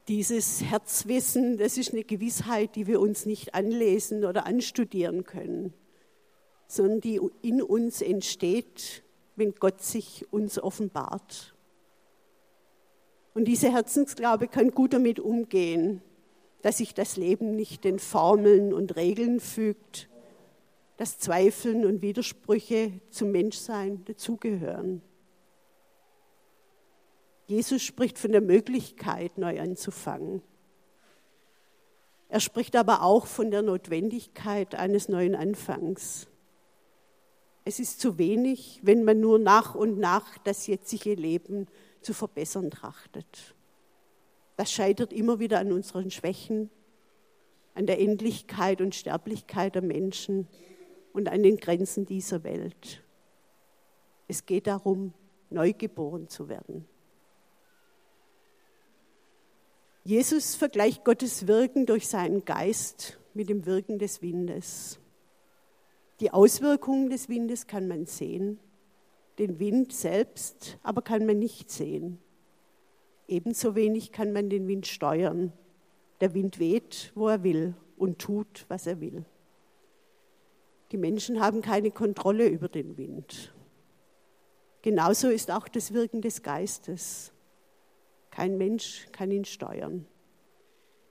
dieses 0.09 0.63
Herzwissen, 0.63 1.57
das 1.57 1.79
ist 1.79 1.93
eine 1.93 2.05
Gewissheit, 2.05 2.77
die 2.77 2.87
wir 2.87 3.01
uns 3.01 3.25
nicht 3.25 3.55
anlesen 3.55 4.25
oder 4.25 4.47
anstudieren 4.47 5.25
können, 5.25 5.73
sondern 6.67 7.01
die 7.01 7.21
in 7.41 7.63
uns 7.63 8.03
entsteht, 8.03 9.05
wenn 9.37 9.55
Gott 9.55 9.81
sich 9.81 10.31
uns 10.33 10.59
offenbart. 10.59 11.52
Und 13.35 13.47
dieser 13.47 13.73
Herzensglaube 13.73 14.49
kann 14.49 14.71
gut 14.71 14.93
damit 14.93 15.19
umgehen, 15.19 16.03
dass 16.61 16.79
sich 16.79 16.95
das 16.95 17.17
Leben 17.17 17.57
nicht 17.57 17.85
den 17.85 17.99
Formeln 17.99 18.73
und 18.73 18.97
Regeln 18.97 19.41
fügt, 19.41 20.09
dass 20.97 21.19
Zweifeln 21.19 21.85
und 21.85 22.03
Widersprüche 22.03 22.93
zum 23.11 23.33
Menschsein 23.33 24.05
dazugehören. 24.05 25.03
Jesus 27.47 27.83
spricht 27.83 28.19
von 28.19 28.33
der 28.33 28.41
Möglichkeit, 28.41 29.37
neu 29.39 29.61
anzufangen. 29.61 30.43
Er 32.29 32.41
spricht 32.41 32.77
aber 32.77 33.03
auch 33.03 33.27
von 33.27 33.51
der 33.51 33.63
Notwendigkeit 33.63 34.75
eines 34.75 35.09
neuen 35.09 35.35
Anfangs. 35.35 36.29
Es 37.65 37.79
ist 37.79 38.01
zu 38.01 38.17
wenig, 38.19 38.81
wenn 38.83 39.05
man 39.05 39.21
nur 39.21 39.39
nach 39.39 39.75
und 39.75 39.99
nach 39.99 40.39
das 40.39 40.67
jetzige 40.67 41.15
Leben 41.15 41.67
zu 42.03 42.15
verbessern 42.15 42.71
trachtet. 42.71 43.55
Das 44.57 44.71
scheitert 44.71 45.13
immer 45.13 45.39
wieder 45.39 45.59
an 45.59 45.73
unseren 45.73 46.11
Schwächen, 46.11 46.71
an 47.75 47.87
der 47.87 48.01
Endlichkeit 48.01 48.81
und 48.81 48.95
Sterblichkeit 48.95 49.75
der 49.75 49.83
Menschen 49.83 50.47
und 51.13 51.29
an 51.29 51.43
den 51.43 51.57
Grenzen 51.57 52.07
dieser 52.07 52.45
Welt. 52.45 53.03
Es 54.29 54.47
geht 54.47 54.67
darum, 54.67 55.15
neu 55.51 55.73
geboren 55.73 56.29
zu 56.29 56.49
werden. 56.49 56.87
Jesus 60.05 60.57
vergleicht 60.57 61.05
Gottes 61.05 61.47
Wirken 61.47 61.87
durch 61.87 62.09
seinen 62.09 62.45
Geist 62.45 63.19
mit 63.35 63.49
dem 63.49 63.67
Wirken 63.67 63.99
des 63.99 64.21
Windes. 64.21 64.99
Die 66.21 66.31
Auswirkungen 66.33 67.09
des 67.09 67.29
Windes 67.29 67.67
kann 67.67 67.89
man 67.89 68.07
sehen, 68.07 68.59
den 69.39 69.59
Wind 69.59 69.93
selbst 69.93 70.79
aber 70.83 71.03
kann 71.03 71.27
man 71.27 71.39
nicht 71.39 71.71
sehen. 71.71 72.19
Ebenso 73.29 73.75
wenig 73.75 74.13
kann 74.13 74.33
man 74.33 74.51
den 74.51 74.69
Wind 74.69 74.87
steuern. 74.87 75.53
Der 76.21 76.35
Wind 76.35 76.59
weht, 76.59 77.13
wo 77.15 77.29
er 77.29 77.43
will 77.43 77.75
und 77.97 78.19
tut, 78.19 78.67
was 78.69 78.87
er 78.87 79.01
will. 79.01 79.25
Die 80.93 80.99
Menschen 80.99 81.41
haben 81.41 81.63
keine 81.63 81.91
Kontrolle 81.91 82.47
über 82.47 82.69
den 82.69 82.99
Wind. 82.99 83.55
Genauso 84.83 85.29
ist 85.29 85.51
auch 85.51 85.69
das 85.69 85.95
Wirken 85.95 86.21
des 86.21 86.43
Geistes. 86.43 87.33
Kein 88.31 88.59
Mensch 88.59 89.07
kann 89.13 89.31
ihn 89.31 89.45
steuern. 89.45 90.07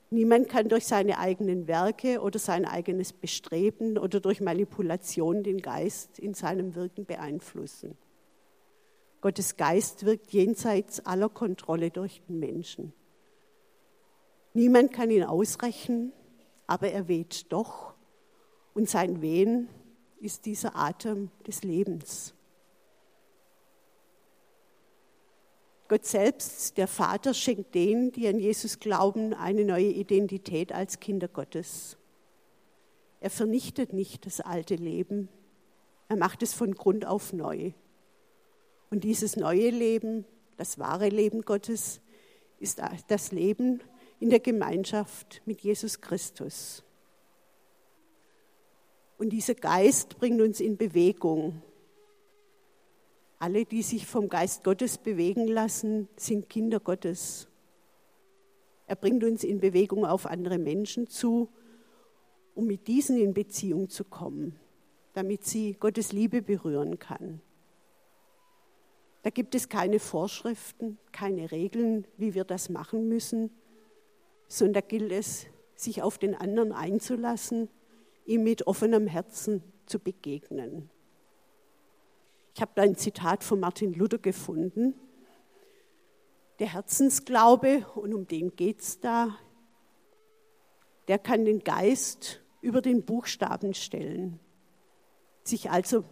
Niemand 0.10 0.50
kann 0.50 0.68
durch 0.68 0.86
seine 0.86 1.18
eigenen 1.18 1.68
Werke 1.68 2.20
oder 2.20 2.38
sein 2.38 2.66
eigenes 2.66 3.14
Bestreben 3.14 3.98
oder 3.98 4.20
durch 4.20 4.42
Manipulation 4.42 5.42
den 5.42 5.62
Geist 5.62 6.20
in 6.20 6.34
seinem 6.34 6.76
Wirken 6.76 7.06
beeinflussen. 7.06 7.98
Gottes 9.22 9.56
Geist 9.56 10.06
wirkt 10.06 10.32
jenseits 10.34 11.06
aller 11.06 11.30
Kontrolle 11.30 11.92
durch 11.92 12.22
den 12.28 12.40
Menschen. 12.40 12.92
Niemand 14.54 14.92
kann 14.92 15.12
ihn 15.12 15.24
ausrechnen, 15.24 16.12
aber 16.68 16.92
er 16.92 17.08
weht 17.08 17.52
doch 17.52 17.94
und 18.74 18.90
sein 18.90 19.22
Wehen 19.22 19.70
ist 20.20 20.46
dieser 20.46 20.76
Atem 20.76 21.30
des 21.46 21.64
Lebens. 21.64 22.34
Gott 25.88 26.06
selbst, 26.06 26.78
der 26.78 26.88
Vater, 26.88 27.34
schenkt 27.34 27.76
denen, 27.76 28.12
die 28.14 28.28
an 28.28 28.40
Jesus 28.40 28.80
glauben, 28.80 29.34
eine 29.34 29.66
neue 29.66 29.90
Identität 29.90 30.72
als 30.72 31.00
Kinder 31.00 31.28
Gottes. 31.28 31.98
Er 33.20 33.30
vernichtet 33.30 33.92
nicht 33.92 34.26
das 34.26 34.40
alte 34.40 34.76
Leben, 34.76 35.28
er 36.08 36.16
macht 36.16 36.44
es 36.44 36.54
von 36.54 36.74
Grund 36.74 37.06
auf 37.06 37.34
neu. 37.34 37.72
Und 38.92 39.06
dieses 39.06 39.38
neue 39.38 39.70
Leben, 39.70 40.26
das 40.58 40.78
wahre 40.78 41.10
Leben 41.10 41.42
Gottes, 41.42 42.02
ist 42.60 42.82
das 43.08 43.32
Leben 43.32 43.82
in 44.20 44.30
der 44.30 44.42
Gemeinschaft 44.42 45.42
mit 45.46 45.62
Jesus 45.62 46.02
Christus. 46.02 46.84
Und 49.18 49.30
dieser 49.30 49.56
Geist 49.56 50.20
bringt 50.20 50.42
uns 50.42 50.60
in 50.60 50.78
Bewegung. 50.78 51.62
Alle, 53.40 53.66
die 53.66 53.82
sich 53.82 54.06
vom 54.06 54.28
Geist 54.28 54.64
Gottes 54.64 54.98
bewegen 54.98 55.48
lassen, 55.48 56.10
sind 56.18 56.50
Kinder 56.50 56.80
Gottes. 56.80 57.48
Er 58.88 58.98
bringt 58.98 59.24
uns 59.24 59.46
in 59.46 59.62
Bewegung 59.62 60.06
auf 60.06 60.26
andere 60.26 60.58
Menschen 60.58 61.08
zu, 61.08 61.50
um 62.56 62.68
mit 62.68 62.88
diesen 62.88 63.18
in 63.18 63.34
Beziehung 63.34 63.90
zu 63.90 64.04
kommen, 64.04 64.60
damit 65.14 65.46
sie 65.46 65.78
Gottes 65.80 66.12
Liebe 66.12 66.42
berühren 66.42 67.00
kann. 67.00 67.42
Da 69.24 69.30
gibt 69.30 69.54
es 69.54 69.70
keine 69.70 70.00
Vorschriften, 70.00 70.98
keine 71.12 71.52
Regeln, 71.52 72.08
wie 72.18 72.34
wir 72.34 72.44
das 72.44 72.70
machen 72.70 73.08
müssen, 73.08 73.52
sondern 74.48 74.74
da 74.74 74.82
gilt 74.82 75.12
es, 75.12 75.46
sich 75.76 76.02
auf 76.02 76.18
den 76.18 76.36
anderen 76.36 76.72
einzulassen, 76.72 77.70
ihm 78.26 78.44
mit 78.44 78.68
offenem 78.68 79.08
Herzen 79.08 79.64
zu 79.86 80.00
begegnen. 80.00 80.90
Ich 82.54 82.62
habe 82.62 82.72
da 82.76 82.82
ein 82.82 82.96
Zitat 82.96 83.44
von 83.44 83.60
Martin 83.60 83.94
Luther 83.94 84.18
gefunden. 84.18 84.94
Der 86.60 86.74
Herzensglaube, 86.74 87.86
und 87.96 88.14
um 88.14 88.28
den 88.28 88.56
geht 88.56 88.82
es 88.82 89.00
da, 89.00 89.38
der 91.08 91.18
kann 91.18 91.46
den 91.46 91.60
Geist 91.60 92.42
über 92.62 92.82
den 92.82 93.04
Buchstaben 93.04 93.74
stellen, 93.74 94.40
sich 95.44 95.72
also 95.72 96.04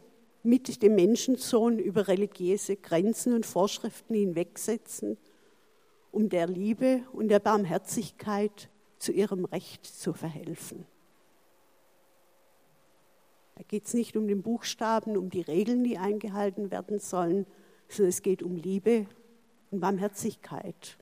mit 0.43 0.81
dem 0.81 0.95
Menschensohn 0.95 1.79
über 1.79 2.07
religiöse 2.07 2.75
Grenzen 2.75 3.33
und 3.33 3.45
Vorschriften 3.45 4.13
hinwegsetzen, 4.13 5.17
um 6.11 6.29
der 6.29 6.47
Liebe 6.47 7.03
und 7.13 7.27
der 7.27 7.39
Barmherzigkeit 7.39 8.69
zu 8.97 9.11
ihrem 9.11 9.45
Recht 9.45 9.85
zu 9.85 10.13
verhelfen. 10.13 10.85
Da 13.55 13.63
geht 13.67 13.85
es 13.85 13.93
nicht 13.93 14.15
um 14.15 14.27
den 14.27 14.41
Buchstaben, 14.41 15.17
um 15.17 15.29
die 15.29 15.41
Regeln, 15.41 15.83
die 15.83 15.97
eingehalten 15.97 16.71
werden 16.71 16.99
sollen, 16.99 17.45
sondern 17.89 18.09
es 18.09 18.21
geht 18.21 18.41
um 18.41 18.55
Liebe 18.55 19.05
und 19.71 19.81
Barmherzigkeit. 19.81 20.97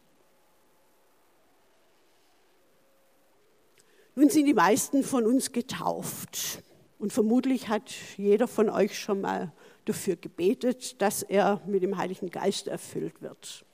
Nun 4.15 4.30
sind 4.30 4.47
die 4.47 4.56
meisten 4.56 5.04
von 5.04 5.28
uns 5.28 5.52
getauft 5.52 6.63
und 6.99 7.13
vermutlich 7.13 7.69
hat 7.69 7.93
jeder 8.17 8.47
von 8.47 8.69
euch 8.69 8.97
schon 8.97 9.21
mal 9.21 9.51
dafür 9.86 10.15
gebetet, 10.15 11.01
dass 11.01 11.23
er 11.23 11.62
mit 11.65 11.83
dem 11.83 11.97
Heiligen 11.97 12.29
Geist 12.29 12.67
erfüllt 12.67 13.21
wird. 13.21 13.65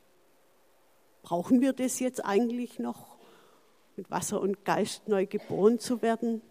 Brauchen 1.22 1.62
wir 1.62 1.74
das 1.74 2.00
jetzt 2.00 2.24
eigentlich 2.24 2.80
noch, 2.80 3.18
mit 3.96 4.10
Wasser 4.12 4.42
und 4.42 4.66
Geist 4.66 5.08
neu 5.08 5.26
geboren 5.26 5.80
zu 5.80 6.02
werden? 6.02 6.42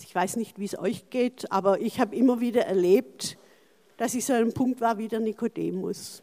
Ich 0.00 0.14
weiß 0.14 0.36
nicht, 0.36 0.58
wie 0.58 0.64
es 0.64 0.78
euch 0.78 1.08
geht, 1.10 1.50
aber 1.52 1.80
ich 1.80 2.00
habe 2.00 2.16
immer 2.16 2.40
wieder 2.40 2.66
erlebt, 2.66 3.38
dass 3.96 4.14
ich 4.14 4.24
so 4.24 4.32
an 4.32 4.40
einem 4.40 4.52
Punkt 4.52 4.80
war 4.80 4.98
wie 4.98 5.08
der 5.08 5.20
Nikodemus. 5.20 6.22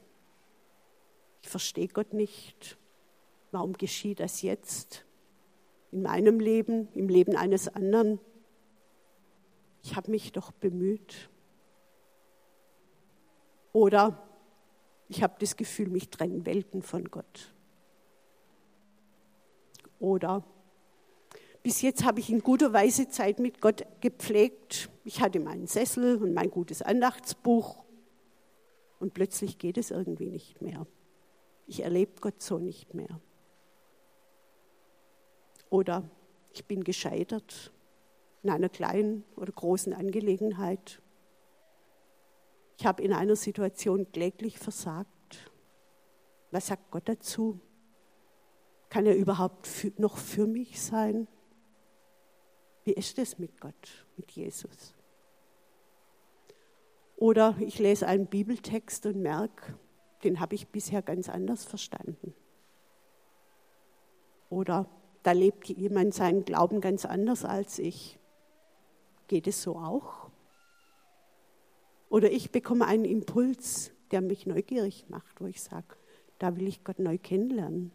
Ich 1.41 1.49
verstehe 1.49 1.87
Gott 1.87 2.13
nicht. 2.13 2.77
Warum 3.51 3.73
geschieht 3.73 4.19
das 4.19 4.41
jetzt? 4.41 5.05
In 5.93 6.01
meinem 6.01 6.39
Leben, 6.39 6.87
im 6.95 7.07
Leben 7.07 7.35
eines 7.35 7.67
anderen. 7.67 8.19
Ich 9.83 9.95
habe 9.95 10.09
mich 10.09 10.31
doch 10.31 10.51
bemüht. 10.51 11.29
Oder 13.73 14.17
ich 15.07 15.21
habe 15.21 15.35
das 15.39 15.55
Gefühl, 15.55 15.89
mich 15.89 16.09
trennen 16.09 16.47
Welten 16.47 16.81
von 16.81 17.11
Gott. 17.11 17.53
Oder 19.99 20.43
bis 21.61 21.83
jetzt 21.83 22.03
habe 22.03 22.19
ich 22.19 22.31
in 22.31 22.39
guter 22.39 22.73
Weise 22.73 23.07
Zeit 23.07 23.37
mit 23.37 23.61
Gott 23.61 23.85
gepflegt. 24.01 24.89
Ich 25.05 25.21
hatte 25.21 25.39
meinen 25.39 25.67
Sessel 25.67 26.17
und 26.17 26.33
mein 26.33 26.49
gutes 26.49 26.81
Andachtsbuch. 26.81 27.83
Und 28.99 29.13
plötzlich 29.13 29.59
geht 29.59 29.77
es 29.77 29.91
irgendwie 29.91 30.25
nicht 30.25 30.59
mehr. 30.59 30.87
Ich 31.67 31.83
erlebe 31.83 32.13
Gott 32.19 32.41
so 32.41 32.57
nicht 32.57 32.95
mehr. 32.95 33.21
Oder 35.73 36.03
ich 36.53 36.65
bin 36.65 36.83
gescheitert 36.83 37.73
in 38.43 38.51
einer 38.51 38.69
kleinen 38.69 39.23
oder 39.35 39.51
großen 39.51 39.91
Angelegenheit. 39.91 41.01
Ich 42.77 42.85
habe 42.85 43.01
in 43.01 43.11
einer 43.11 43.35
Situation 43.35 44.11
kläglich 44.11 44.59
versagt. 44.59 45.51
Was 46.51 46.67
sagt 46.67 46.91
Gott 46.91 47.09
dazu? 47.09 47.59
Kann 48.89 49.07
er 49.07 49.15
überhaupt 49.15 49.65
für, 49.65 49.91
noch 49.97 50.17
für 50.17 50.45
mich 50.45 50.79
sein? 50.79 51.27
Wie 52.83 52.93
ist 52.93 53.17
es 53.17 53.39
mit 53.39 53.59
Gott, 53.59 54.05
mit 54.15 54.29
Jesus? 54.29 54.93
Oder 57.15 57.55
ich 57.59 57.79
lese 57.79 58.05
einen 58.05 58.27
Bibeltext 58.27 59.07
und 59.07 59.23
merke, 59.23 59.75
den 60.23 60.39
habe 60.39 60.53
ich 60.53 60.67
bisher 60.67 61.01
ganz 61.01 61.29
anders 61.29 61.65
verstanden. 61.65 62.35
Oder 64.51 64.87
da 65.23 65.31
lebt 65.31 65.69
jemand 65.69 66.13
seinen 66.13 66.45
Glauben 66.45 66.81
ganz 66.81 67.05
anders 67.05 67.45
als 67.45 67.79
ich. 67.79 68.19
Geht 69.27 69.47
es 69.47 69.61
so 69.61 69.77
auch? 69.77 70.29
Oder 72.09 72.31
ich 72.31 72.51
bekomme 72.51 72.85
einen 72.85 73.05
Impuls, 73.05 73.91
der 74.11 74.21
mich 74.21 74.45
neugierig 74.45 75.09
macht, 75.09 75.41
wo 75.41 75.47
ich 75.47 75.61
sage, 75.63 75.95
da 76.37 76.55
will 76.55 76.67
ich 76.67 76.83
Gott 76.83 76.99
neu 76.99 77.17
kennenlernen. 77.17 77.91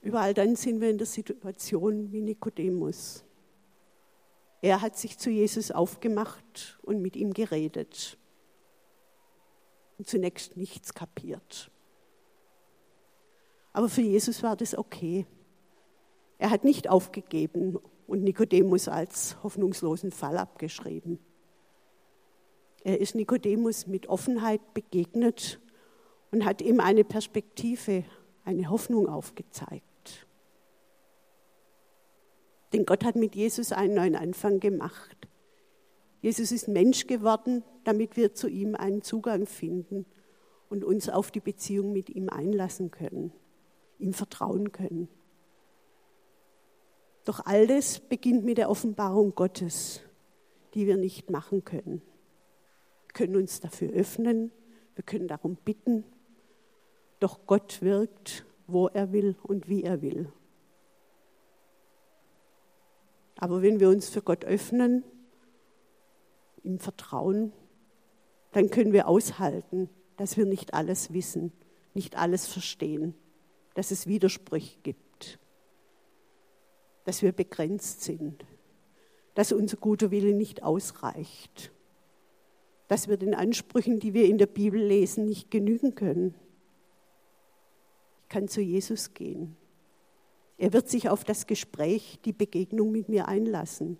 Überall 0.00 0.32
dann 0.32 0.56
sind 0.56 0.80
wir 0.80 0.90
in 0.90 0.98
der 0.98 1.06
Situation 1.06 2.10
wie 2.12 2.22
Nikodemus. 2.22 3.24
Er 4.62 4.80
hat 4.80 4.96
sich 4.96 5.18
zu 5.18 5.28
Jesus 5.28 5.70
aufgemacht 5.70 6.78
und 6.82 7.02
mit 7.02 7.16
ihm 7.16 7.32
geredet. 7.32 8.16
Und 9.98 10.08
zunächst 10.08 10.56
nichts 10.56 10.94
kapiert. 10.94 11.70
Aber 13.72 13.88
für 13.88 14.02
Jesus 14.02 14.42
war 14.42 14.56
das 14.56 14.76
okay. 14.76 15.26
Er 16.38 16.50
hat 16.50 16.64
nicht 16.64 16.88
aufgegeben 16.88 17.78
und 18.06 18.22
Nikodemus 18.22 18.88
als 18.88 19.42
hoffnungslosen 19.42 20.10
Fall 20.10 20.36
abgeschrieben. 20.36 21.18
Er 22.84 23.00
ist 23.00 23.14
Nikodemus 23.14 23.86
mit 23.86 24.08
Offenheit 24.08 24.74
begegnet 24.74 25.60
und 26.32 26.44
hat 26.44 26.60
ihm 26.60 26.80
eine 26.80 27.04
Perspektive, 27.04 28.04
eine 28.44 28.68
Hoffnung 28.70 29.08
aufgezeigt. 29.08 30.26
Denn 32.72 32.86
Gott 32.86 33.04
hat 33.04 33.16
mit 33.16 33.36
Jesus 33.36 33.70
einen 33.72 33.94
neuen 33.94 34.16
Anfang 34.16 34.58
gemacht. 34.58 35.16
Jesus 36.22 36.52
ist 36.52 36.68
Mensch 36.68 37.06
geworden, 37.06 37.62
damit 37.84 38.16
wir 38.16 38.34
zu 38.34 38.48
ihm 38.48 38.74
einen 38.74 39.02
Zugang 39.02 39.46
finden 39.46 40.06
und 40.70 40.84
uns 40.84 41.08
auf 41.08 41.30
die 41.30 41.40
Beziehung 41.40 41.92
mit 41.92 42.08
ihm 42.10 42.28
einlassen 42.30 42.90
können, 42.90 43.32
ihm 44.02 44.12
vertrauen 44.12 44.72
können. 44.72 45.08
Doch 47.24 47.46
all 47.46 47.66
das 47.66 48.00
beginnt 48.00 48.44
mit 48.44 48.58
der 48.58 48.68
Offenbarung 48.68 49.34
Gottes, 49.34 50.00
die 50.74 50.86
wir 50.86 50.96
nicht 50.96 51.30
machen 51.30 51.64
können. 51.64 52.02
Wir 53.06 53.12
können 53.14 53.36
uns 53.36 53.60
dafür 53.60 53.90
öffnen, 53.92 54.50
wir 54.94 55.04
können 55.04 55.28
darum 55.28 55.56
bitten, 55.56 56.04
doch 57.20 57.46
Gott 57.46 57.80
wirkt, 57.82 58.44
wo 58.66 58.88
er 58.88 59.12
will 59.12 59.36
und 59.42 59.68
wie 59.68 59.84
er 59.84 60.02
will. 60.02 60.32
Aber 63.36 63.62
wenn 63.62 63.80
wir 63.80 63.88
uns 63.88 64.08
für 64.08 64.22
Gott 64.22 64.44
öffnen, 64.44 65.04
ihm 66.64 66.78
vertrauen, 66.78 67.52
dann 68.52 68.70
können 68.70 68.92
wir 68.92 69.08
aushalten, 69.08 69.88
dass 70.16 70.36
wir 70.36 70.46
nicht 70.46 70.74
alles 70.74 71.12
wissen, 71.12 71.52
nicht 71.94 72.16
alles 72.16 72.46
verstehen, 72.46 73.14
dass 73.74 73.90
es 73.90 74.06
Widersprüche 74.06 74.78
gibt, 74.82 75.38
dass 77.04 77.22
wir 77.22 77.32
begrenzt 77.32 78.02
sind, 78.02 78.44
dass 79.34 79.52
unser 79.52 79.76
guter 79.76 80.10
Wille 80.10 80.34
nicht 80.34 80.62
ausreicht, 80.62 81.72
dass 82.88 83.08
wir 83.08 83.16
den 83.16 83.34
Ansprüchen, 83.34 83.98
die 83.98 84.14
wir 84.14 84.26
in 84.26 84.38
der 84.38 84.46
Bibel 84.46 84.80
lesen, 84.80 85.24
nicht 85.24 85.50
genügen 85.50 85.94
können. 85.94 86.34
Ich 88.22 88.28
kann 88.28 88.48
zu 88.48 88.60
Jesus 88.60 89.14
gehen. 89.14 89.56
Er 90.58 90.72
wird 90.72 90.88
sich 90.88 91.08
auf 91.08 91.24
das 91.24 91.46
Gespräch, 91.46 92.18
die 92.24 92.32
Begegnung 92.32 92.92
mit 92.92 93.08
mir 93.08 93.28
einlassen. 93.28 93.98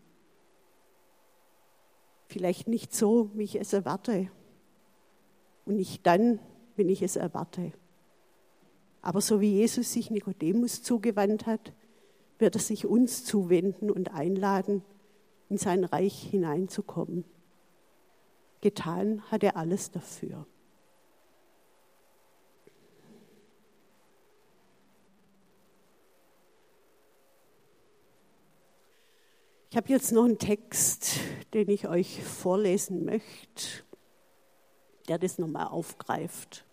Vielleicht 2.29 2.69
nicht 2.69 2.95
so, 2.95 3.31
wie 3.35 3.45
ich 3.45 3.57
es 3.57 3.73
erwarte. 3.73 4.31
Und 5.65 5.77
nicht 5.77 6.07
dann, 6.07 6.39
wenn 6.77 6.89
ich 6.89 7.03
es 7.03 7.17
erwarte. 7.17 7.73
Aber 9.03 9.21
so 9.21 9.41
wie 9.41 9.53
Jesus 9.53 9.93
sich 9.93 10.11
Nikodemus 10.11 10.83
zugewandt 10.83 11.47
hat, 11.47 11.73
wird 12.39 12.55
er 12.55 12.61
sich 12.61 12.87
uns 12.87 13.25
zuwenden 13.25 13.91
und 13.91 14.15
einladen, 14.15 14.83
in 15.49 15.59
sein 15.59 15.85
Reich 15.85 16.23
hineinzukommen. 16.23 17.25
Getan 18.63 19.23
hat 19.31 19.43
er 19.43 19.57
alles 19.57 19.91
dafür. 19.91 20.47
Ich 29.71 29.77
habe 29.77 29.89
jetzt 29.89 30.13
noch 30.13 30.25
einen 30.25 30.39
Text, 30.39 31.19
den 31.55 31.71
ich 31.71 31.89
euch 31.89 32.23
vorlesen 32.23 33.05
möchte, 33.05 33.85
der 35.09 35.19
das 35.19 35.39
nochmal 35.39 35.69
aufgreift. 35.69 36.65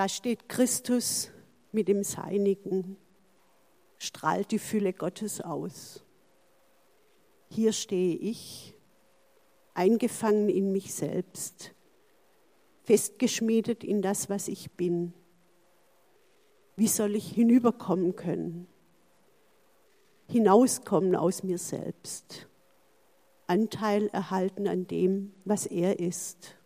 Da 0.00 0.08
steht 0.08 0.48
Christus 0.48 1.30
mit 1.72 1.86
dem 1.86 2.04
Seinigen, 2.04 2.96
strahlt 3.98 4.50
die 4.50 4.58
Fülle 4.58 4.94
Gottes 4.94 5.42
aus. 5.42 6.02
Hier 7.50 7.74
stehe 7.74 8.16
ich, 8.16 8.74
eingefangen 9.74 10.48
in 10.48 10.72
mich 10.72 10.94
selbst, 10.94 11.74
festgeschmiedet 12.84 13.84
in 13.84 14.00
das, 14.00 14.30
was 14.30 14.48
ich 14.48 14.70
bin 14.70 15.12
wie 16.80 16.88
soll 16.88 17.14
ich 17.14 17.30
hinüberkommen 17.30 18.16
können? 18.16 18.66
Hinauskommen 20.28 21.14
aus 21.14 21.42
mir 21.42 21.58
selbst. 21.58 22.48
Anteil 23.46 24.06
erhalten 24.14 24.66
an 24.66 24.86
dem, 24.86 25.34
was 25.44 25.66
er 25.66 26.00
ist. 26.00 26.56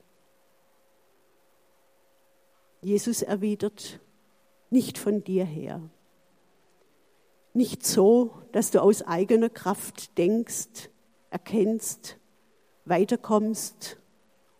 Jesus 2.85 3.23
erwidert, 3.23 4.01
nicht 4.71 4.99
von 4.99 5.25
dir 5.25 5.45
her. 5.45 5.81
Nicht 7.53 7.85
so, 7.87 8.33
dass 8.53 8.71
du 8.71 8.83
aus 8.83 9.03
eigener 9.03 9.49
Kraft 9.49 10.19
denkst, 10.19 10.91
erkennst, 11.31 12.19
weiterkommst 12.85 13.99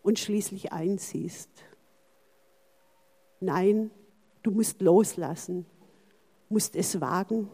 und 0.01 0.19
schließlich 0.19 0.71
einsiehst. 0.71 1.49
Nein, 3.41 3.91
Du 4.45 4.51
musst 4.51 4.79
loslassen, 4.79 5.65
musst 6.49 6.75
es 6.75 7.01
wagen 7.01 7.49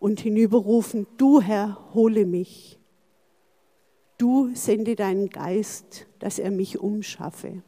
und 0.00 0.18
hinüberrufen, 0.18 1.06
du 1.16 1.40
Herr, 1.40 1.94
hole 1.94 2.26
mich. 2.26 2.80
Du 4.18 4.52
sende 4.52 4.96
deinen 4.96 5.28
Geist, 5.28 6.08
dass 6.18 6.40
er 6.40 6.50
mich 6.50 6.80
umschaffe. 6.80 7.62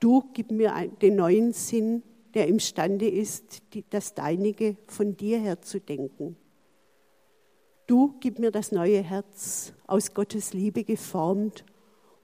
Du 0.00 0.24
gib 0.34 0.50
mir 0.50 0.90
den 1.00 1.16
neuen 1.16 1.52
Sinn, 1.52 2.02
der 2.34 2.48
imstande 2.48 3.08
ist, 3.08 3.62
das 3.90 4.14
Deinige 4.14 4.76
von 4.86 5.16
dir 5.16 5.38
her 5.38 5.62
zu 5.62 5.80
denken. 5.80 6.36
Du 7.86 8.14
gib 8.20 8.38
mir 8.38 8.50
das 8.50 8.72
neue 8.72 9.00
Herz, 9.00 9.72
aus 9.86 10.12
Gottes 10.12 10.52
Liebe 10.52 10.84
geformt 10.84 11.64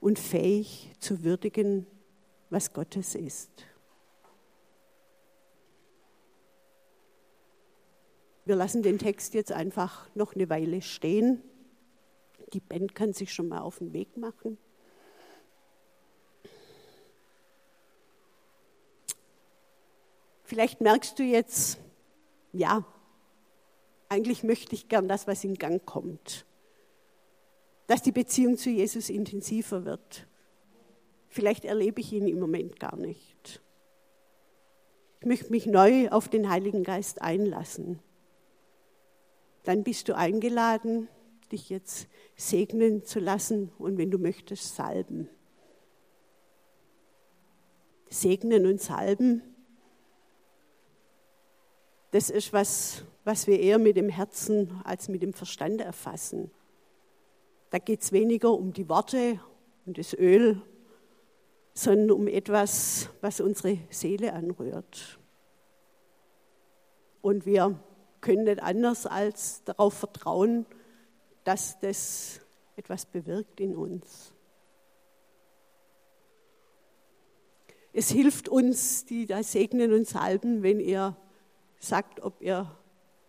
und 0.01 0.19
fähig 0.19 0.91
zu 0.99 1.23
würdigen, 1.23 1.87
was 2.49 2.73
Gottes 2.73 3.15
ist. 3.15 3.49
Wir 8.45 8.57
lassen 8.57 8.83
den 8.83 8.99
Text 8.99 9.33
jetzt 9.33 9.53
einfach 9.53 10.09
noch 10.15 10.35
eine 10.35 10.49
Weile 10.49 10.81
stehen. 10.81 11.41
Die 12.51 12.59
Band 12.59 12.93
kann 12.93 13.13
sich 13.13 13.33
schon 13.33 13.47
mal 13.47 13.61
auf 13.61 13.79
den 13.79 13.93
Weg 13.93 14.17
machen. 14.17 14.57
Vielleicht 20.53 20.81
merkst 20.81 21.17
du 21.17 21.23
jetzt, 21.23 21.79
ja, 22.51 22.85
eigentlich 24.07 24.43
möchte 24.43 24.75
ich 24.75 24.87
gern 24.87 25.07
das, 25.07 25.25
was 25.25 25.43
in 25.43 25.55
Gang 25.55 25.83
kommt. 25.83 26.45
Dass 27.87 28.03
die 28.03 28.11
Beziehung 28.11 28.55
zu 28.55 28.69
Jesus 28.69 29.09
intensiver 29.09 29.83
wird. 29.83 30.27
Vielleicht 31.27 31.65
erlebe 31.65 32.01
ich 32.01 32.13
ihn 32.13 32.27
im 32.27 32.39
Moment 32.39 32.79
gar 32.79 32.95
nicht. 32.97 33.63
Ich 35.21 35.25
möchte 35.25 35.49
mich 35.49 35.65
neu 35.65 36.09
auf 36.09 36.27
den 36.29 36.47
Heiligen 36.51 36.83
Geist 36.83 37.23
einlassen 37.23 37.99
dann 39.63 39.83
bist 39.83 40.07
du 40.07 40.15
eingeladen, 40.15 41.07
dich 41.51 41.69
jetzt 41.69 42.09
segnen 42.35 43.05
zu 43.05 43.19
lassen 43.19 43.71
und 43.79 43.97
wenn 43.97 44.11
du 44.11 44.19
möchtest, 44.19 44.75
salben. 44.75 45.29
Segnen 48.09 48.67
und 48.67 48.81
salben 48.81 49.41
das 52.13 52.29
ist 52.29 52.53
was, 52.53 53.03
was 53.23 53.47
wir 53.47 53.59
eher 53.59 53.79
mit 53.79 53.97
dem 53.97 54.07
Herzen 54.07 54.79
als 54.83 55.09
mit 55.09 55.23
dem 55.23 55.33
Verstand 55.33 55.81
erfassen. 55.81 56.51
Da 57.71 57.79
geht 57.79 58.03
es 58.03 58.11
weniger 58.11 58.51
um 58.51 58.71
die 58.71 58.87
Worte 58.87 59.39
und 59.87 59.97
das 59.97 60.13
Öl, 60.13 60.61
sondern 61.73 62.11
um 62.11 62.27
etwas, 62.27 63.09
was 63.21 63.41
unsere 63.41 63.79
Seele 63.89 64.33
anrührt. 64.33 65.17
Und 67.23 67.47
wir 67.47 67.79
können 68.21 68.43
nicht 68.43 68.61
anders 68.61 69.07
als 69.07 69.63
darauf 69.63 69.95
vertrauen, 69.95 70.67
dass 71.45 71.79
das 71.79 72.41
etwas 72.75 73.07
bewirkt 73.07 73.59
in 73.59 73.75
uns. 73.75 74.33
Es 77.91 78.11
hilft 78.11 78.49
uns, 78.49 79.03
die 79.05 79.25
da 79.25 79.41
segnen 79.41 79.93
und 79.93 80.07
salben, 80.07 80.61
wenn 80.61 80.79
ihr 80.79 81.17
sagt, 81.83 82.21
ob 82.21 82.41
ihr 82.41 82.69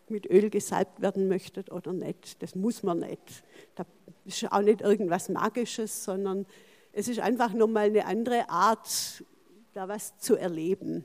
mit 0.09 0.27
Öl 0.31 0.51
gesalbt 0.51 1.01
werden 1.01 1.29
möchtet 1.29 1.71
oder 1.73 1.93
nicht. 1.93 2.43
Das 2.43 2.55
muss 2.55 2.83
man 2.83 3.01
nicht. 3.01 3.43
Da 3.75 3.85
ist 4.25 4.51
auch 4.53 4.61
nicht 4.61 4.81
irgendwas 4.81 5.29
Magisches, 5.29 6.05
sondern 6.05 6.47
es 6.93 7.09
ist 7.09 7.21
einfach 7.21 7.53
nochmal 7.53 7.87
eine 7.87 8.07
andere 8.07 8.49
Art, 8.49 9.25
da 9.73 9.89
was 9.89 10.17
zu 10.19 10.37
erleben. 10.37 11.05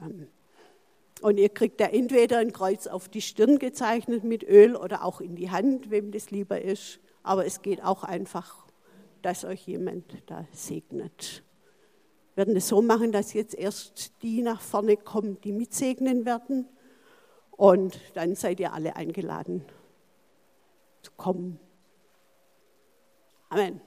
Ähm, 0.00 0.28
und 1.20 1.38
ihr 1.38 1.48
kriegt 1.48 1.80
da 1.80 1.86
entweder 1.86 2.38
ein 2.38 2.52
Kreuz 2.52 2.86
auf 2.86 3.08
die 3.08 3.20
Stirn 3.20 3.58
gezeichnet 3.58 4.22
mit 4.22 4.44
Öl 4.44 4.76
oder 4.76 5.04
auch 5.04 5.20
in 5.20 5.34
die 5.34 5.50
Hand, 5.50 5.90
wem 5.90 6.12
das 6.12 6.30
lieber 6.30 6.60
ist. 6.60 7.00
Aber 7.24 7.44
es 7.44 7.60
geht 7.60 7.82
auch 7.82 8.04
einfach, 8.04 8.66
dass 9.22 9.44
euch 9.44 9.66
jemand 9.66 10.04
da 10.26 10.46
segnet. 10.52 11.42
Wir 12.34 12.46
werden 12.46 12.56
es 12.56 12.68
so 12.68 12.82
machen, 12.82 13.10
dass 13.10 13.32
jetzt 13.32 13.54
erst 13.54 14.22
die 14.22 14.42
nach 14.42 14.60
vorne 14.60 14.96
kommen, 14.96 15.40
die 15.42 15.52
mitsegnen 15.52 16.24
werden. 16.24 16.68
Und 17.58 18.00
dann 18.14 18.36
seid 18.36 18.60
ihr 18.60 18.72
alle 18.72 18.94
eingeladen 18.94 19.64
zu 21.02 21.10
kommen. 21.16 21.58
Amen. 23.48 23.80